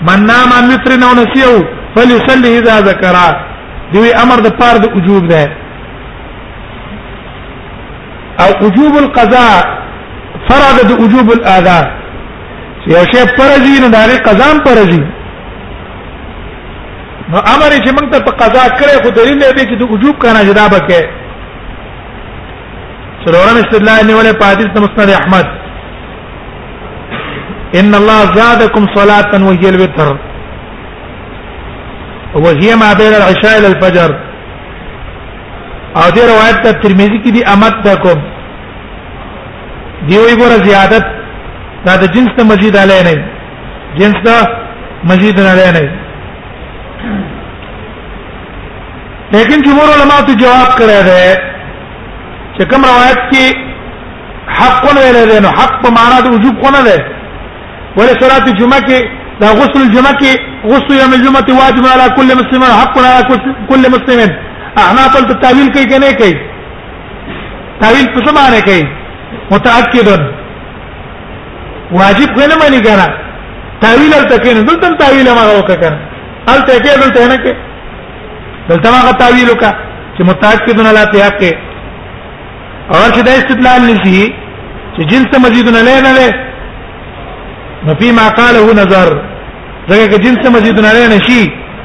من 0.08 0.26
نام 0.30 0.52
عن 0.58 0.70
وتر 0.72 0.92
نو 1.02 1.06
نسیه 1.22 1.68
فليصلي 1.94 2.54
اذا 2.62 2.80
ذكر 2.88 3.22
دی 3.92 4.10
امر 4.22 4.36
د 4.46 4.56
پاره 4.60 4.78
د 4.84 4.96
وجوب 4.96 5.28
ده 5.28 5.50
او 8.42 8.48
وجوب 8.66 8.96
القضاء 9.02 9.54
فرض 10.48 10.82
د 10.90 11.00
وجوب 11.04 11.30
الاذان 11.36 11.88
یو 12.94 13.04
شی 13.12 13.24
فرض 13.38 13.66
نه 13.86 13.92
داري 13.94 14.18
قضام 14.26 14.60
فرض 14.66 14.92
نو 17.32 17.38
امر 17.54 17.72
چې 17.84 17.92
موږ 17.96 18.06
ته 18.12 18.18
په 18.26 18.32
قضا 18.42 18.64
کړې 18.80 19.02
خو 19.02 19.08
دلیل 19.16 19.38
دی 19.40 19.60
چې 19.70 19.74
د 19.78 19.82
وجوب 19.92 20.14
کنه 20.22 20.42
جدا 20.50 20.64
بکې 20.68 21.02
سرورم 23.24 23.56
استدلال 23.62 24.00
نیولې 24.06 24.34
پادیس 24.42 24.72
مسند 24.84 25.10
احمد 25.20 25.46
ان 27.80 27.90
الله 27.94 28.20
زادكم 28.38 28.86
صلاه 28.94 29.42
وهي 29.48 29.68
الوتر 29.72 30.08
وهي 32.46 32.72
ما 32.74 32.92
بين 33.00 33.12
العشاء 33.18 33.58
الى 33.58 33.66
الفجر 33.72 34.10
او 35.96 36.10
دې 36.10 36.22
روایت 36.32 36.62
ته 36.64 36.72
ترمذی 36.82 37.22
کې 37.24 37.30
دی 37.32 37.44
امد 37.54 37.80
تکم 37.86 38.20
دی 40.08 40.18
وی 40.18 40.34
ګوره 40.40 40.58
زیادت 40.68 41.06
دا 41.86 41.96
د 42.02 42.12
جنس 42.18 42.36
ته 42.42 42.50
مزید 42.52 42.76
علی 42.84 43.00
نه 43.04 43.24
جنس 44.00 44.16
ته 44.28 44.48
مزید 45.10 45.40
نه 45.46 45.50
علی 45.54 45.72
نه 45.86 45.97
لیکن 49.32 49.60
جمهور 49.64 49.88
علما 49.94 50.14
ته 50.26 50.34
جواب 50.42 50.68
کړی 50.78 50.92
دی 51.06 51.14
چې 52.56 52.62
کوم 52.70 52.82
روایت 52.88 53.18
کې 53.32 53.44
حق 54.60 54.78
نه 54.94 55.00
ویل 55.06 55.18
دی 55.30 55.38
نو 55.46 55.50
حق 55.58 55.72
په 55.82 55.88
معنا 55.96 56.16
د 56.26 56.28
وجوب 56.34 56.54
کو 56.62 56.68
نه 56.76 56.80
دی 56.86 56.96
ولې 57.96 58.14
صلات 58.22 58.44
الجمعه 58.52 58.80
کې 58.86 58.98
دا 59.42 59.48
غسل 59.58 59.80
الجمعه 59.84 60.14
کې 60.22 60.32
غسل 60.72 60.90
یوم 61.00 61.12
الجمعه 61.18 61.48
واجب 61.60 61.84
علی 61.92 62.06
کل 62.20 62.30
مسلم 62.40 62.62
حق 62.80 62.96
علی 63.04 63.20
کل 63.72 63.84
مسلم 63.96 64.18
احنا 64.84 65.02
په 65.18 65.36
تعویل 65.44 65.68
کوي 65.76 65.86
کنه 65.92 66.12
کوي 66.24 66.34
تعویل 67.80 68.06
په 68.14 68.20
څه 68.26 68.34
باندې 68.40 68.66
کوي 68.72 68.82
متأكد 69.50 70.20
واجب 72.00 72.28
کو 72.34 72.40
نه 72.56 72.60
مانی 72.66 72.80
کنه 72.90 73.06
تعویل 73.86 74.10
تل 74.18 74.24
تکینه 74.34 74.60
دلته 74.74 74.94
تعویل 75.06 75.24
ما 75.36 75.42
وکړه 75.52 75.76
کنه 75.84 75.98
ال 76.48 76.64
تکینه 76.68 76.98
دلته 77.06 77.28
نه 77.28 77.36
کې 77.44 77.67
دلته 78.70 78.88
هغه 78.98 79.12
تعویل 79.22 79.48
وکړه 79.50 79.72
چې 80.16 80.20
متعقدون 80.30 80.86
لا 80.98 81.04
ته 81.12 81.24
حق 81.26 81.42
اور 82.94 83.10
چې 83.14 83.20
د 83.28 83.30
استدلال 83.40 83.82
نشي 83.90 84.20
چې 84.94 85.00
جنس 85.12 85.30
مزیدون 85.44 85.74
نه 85.86 86.00
نه 86.06 86.12
نه 86.18 86.28
نو 87.86 87.94
فيما 88.00 88.28
قاله 88.38 88.64
نظر 88.82 89.08
ځکه 89.90 90.04
چې 90.10 90.18
جنس 90.24 90.50
مزیدون 90.56 90.84
نه 90.90 91.06
نه 91.14 91.18
شي 91.28 91.40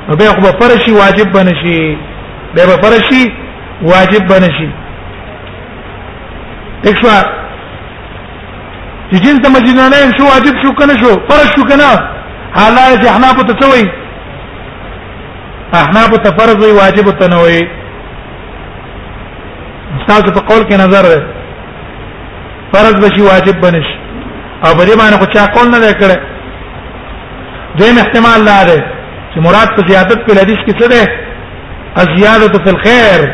نو 0.09 0.15
به 0.21 0.25
خو 0.35 0.41
فرشي 0.61 0.91
واجب 1.01 1.31
بنشي 1.37 1.79
به 2.55 2.65
به 2.69 2.77
فرشي 2.85 3.23
واجب 3.91 4.27
بنشي 4.33 4.69
دښوا 6.85 7.17
چې 9.11 9.19
جنس 9.25 9.41
مزیدون 9.55 9.89
نه 9.97 10.05
شو 10.19 10.23
واجب 10.35 10.61
شو 10.63 10.73
کنه 10.79 10.93
شو 11.03 11.13
فرش 11.31 11.51
شو 11.57 11.63
کنه 11.73 11.91
حالای 12.61 12.95
چې 13.01 13.07
حنا 13.15 13.27
په 13.35 13.43
تسوي 13.51 13.89
احناف 15.81 16.09
ته 16.23 16.37
فرض 16.37 16.61
وي 16.63 16.71
واجب 16.71 17.09
ته 17.19 17.27
نه 17.27 17.41
وي 17.41 17.59
تاسو 20.07 20.31
په 20.31 20.41
قول 20.41 20.61
کې 20.69 20.73
نظر 20.83 21.03
ده 21.03 21.23
فرض 22.73 22.99
بشي 23.09 23.21
واجب 23.27 23.61
بنش 23.63 23.87
او 24.65 24.75
په 24.75 24.85
دې 24.85 24.97
معنی 25.01 25.17
خو 25.21 25.25
چا 25.37 25.45
قول 25.55 25.69
نه 25.71 25.91
کړه 25.91 26.19
دیم 27.81 27.97
احتمال 28.03 28.43
لا 28.49 28.59
ده 28.69 28.77
چې 29.33 29.39
مراد 29.47 29.69
په 29.79 29.87
زیادت 29.89 30.17
په 30.27 30.41
حدیث 30.41 30.57
کې 30.57 30.79
څه 30.79 30.87
ده 30.87 31.11
الزیاده 32.03 32.63
فی 32.65 32.69
الخير 32.75 33.27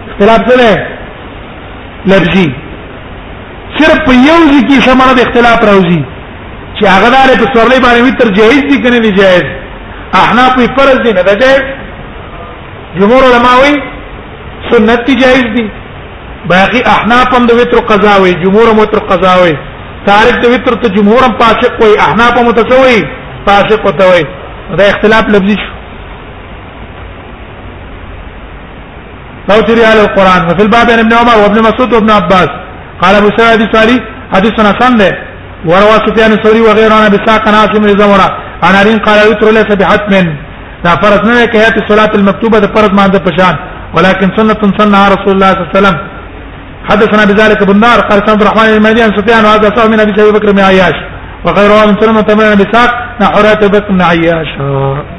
اختلاف 0.09 0.53
څه 0.53 0.57
ده 0.63 0.97
لفظي 2.07 2.47
صرف 3.79 3.97
په 4.07 4.11
یو 4.27 4.39
ځکه 4.53 4.75
سمره 4.87 5.11
د 5.17 5.25
اختلاف 5.25 5.59
راوځي 5.69 6.01
چې 6.77 6.83
هغه 6.95 7.09
دار 7.15 7.27
په 7.41 7.45
سورلې 7.53 7.79
باندې 7.85 8.01
وتر 8.07 8.27
جایز 8.39 8.61
دي 8.69 8.77
کنه 8.83 8.99
نه 9.05 9.11
جایز 9.21 9.43
احنا 10.23 10.45
په 10.55 10.61
فرض 10.77 10.99
دي 11.05 11.13
نه 11.17 11.21
ده 11.27 11.33
جایز 11.41 11.63
جمهور 12.99 13.23
علما 13.29 13.53
وي 13.63 13.73
سنت 14.71 15.05
دي 15.07 15.15
جایز 15.23 15.45
دي 15.57 15.65
باقي 16.51 16.81
احناف 16.95 17.35
هم 17.37 17.43
د 17.51 17.59
وتر 17.61 17.79
قضا 17.91 18.15
وي 18.23 18.33
جمهور 18.43 18.67
هم 18.73 18.79
وتر 18.83 18.99
قضا 19.11 19.33
وي 19.43 19.55
تارک 20.07 20.35
د 20.45 20.55
وتر 20.55 20.73
ته 20.83 20.89
جمهور 20.99 21.21
هم 21.25 21.33
پاسق 21.43 21.73
وي 21.83 21.93
احناف 22.07 22.37
هم 22.39 22.45
متسوي 22.51 22.99
پاسق 23.49 23.85
وتوي 23.85 24.23
دا 24.79 24.85
اختلاف 24.93 25.25
لفظي 25.35 25.55
شو 25.61 25.78
أو 29.53 29.59
تري 29.67 29.83
القرآن 30.05 30.41
وفي 30.49 30.61
البابين 30.65 30.89
يعني 30.89 31.01
ابن 31.01 31.13
عمر 31.19 31.37
وابن 31.43 31.57
مسعود 31.67 31.93
وابن 31.93 32.09
عباس 32.11 32.49
قال 33.01 33.13
أبو 33.15 33.29
سعيد 33.37 33.49
حديث 33.63 33.71
علي 33.83 33.97
حديثنا 34.33 34.71
سنده 34.81 35.09
وروى 35.69 35.97
سفيان 36.07 36.31
الثوري 36.37 36.61
وغيره 36.67 36.93
عن 36.99 37.07
بساق 37.15 37.43
ناس 37.45 37.47
عن 37.47 37.53
عاصم 37.59 37.83
زمرة 38.01 38.29
عن 38.65 38.73
علي 38.81 38.93
قال 39.07 39.19
يتر 39.31 39.47
ليس 39.57 39.65
بحتم 39.79 40.13
لا 40.85 40.93
فرض 41.01 41.21
نه 41.27 41.45
کې 41.51 41.55
هيته 41.63 42.15
المكتوبه 42.19 42.59
ده 42.63 42.67
فرض 42.75 42.91
مانده 42.99 43.19
پشان 43.27 43.55
ولكن 43.95 44.27
سنه 44.37 44.61
سنه 44.79 44.99
رسول 45.15 45.31
الله 45.35 45.51
صلى 45.51 45.61
الله 45.61 45.71
عليه 45.75 45.79
وسلم 45.87 45.97
حدثنا 46.89 47.23
بذلك 47.29 47.59
ابن 47.61 47.79
نار 47.85 47.99
قال 48.09 48.19
عبد 48.33 48.41
الرحمن 48.41 48.67
بن 48.79 48.85
عن 49.05 49.11
سفيان 49.19 49.41
وهذا 49.45 49.73
صاحب 49.75 49.89
من 49.93 49.99
ابي 49.99 50.11
بكر 50.35 50.49
بن 50.51 50.59
عياش 50.69 50.97
وغيره 51.45 51.85
من 51.89 51.95
سنه 52.01 52.21
تمام 52.31 52.51
بساق 52.61 52.91
نحرات 53.23 53.61
بكر 53.75 53.89
بن 53.95 54.01
عياش 54.09 55.18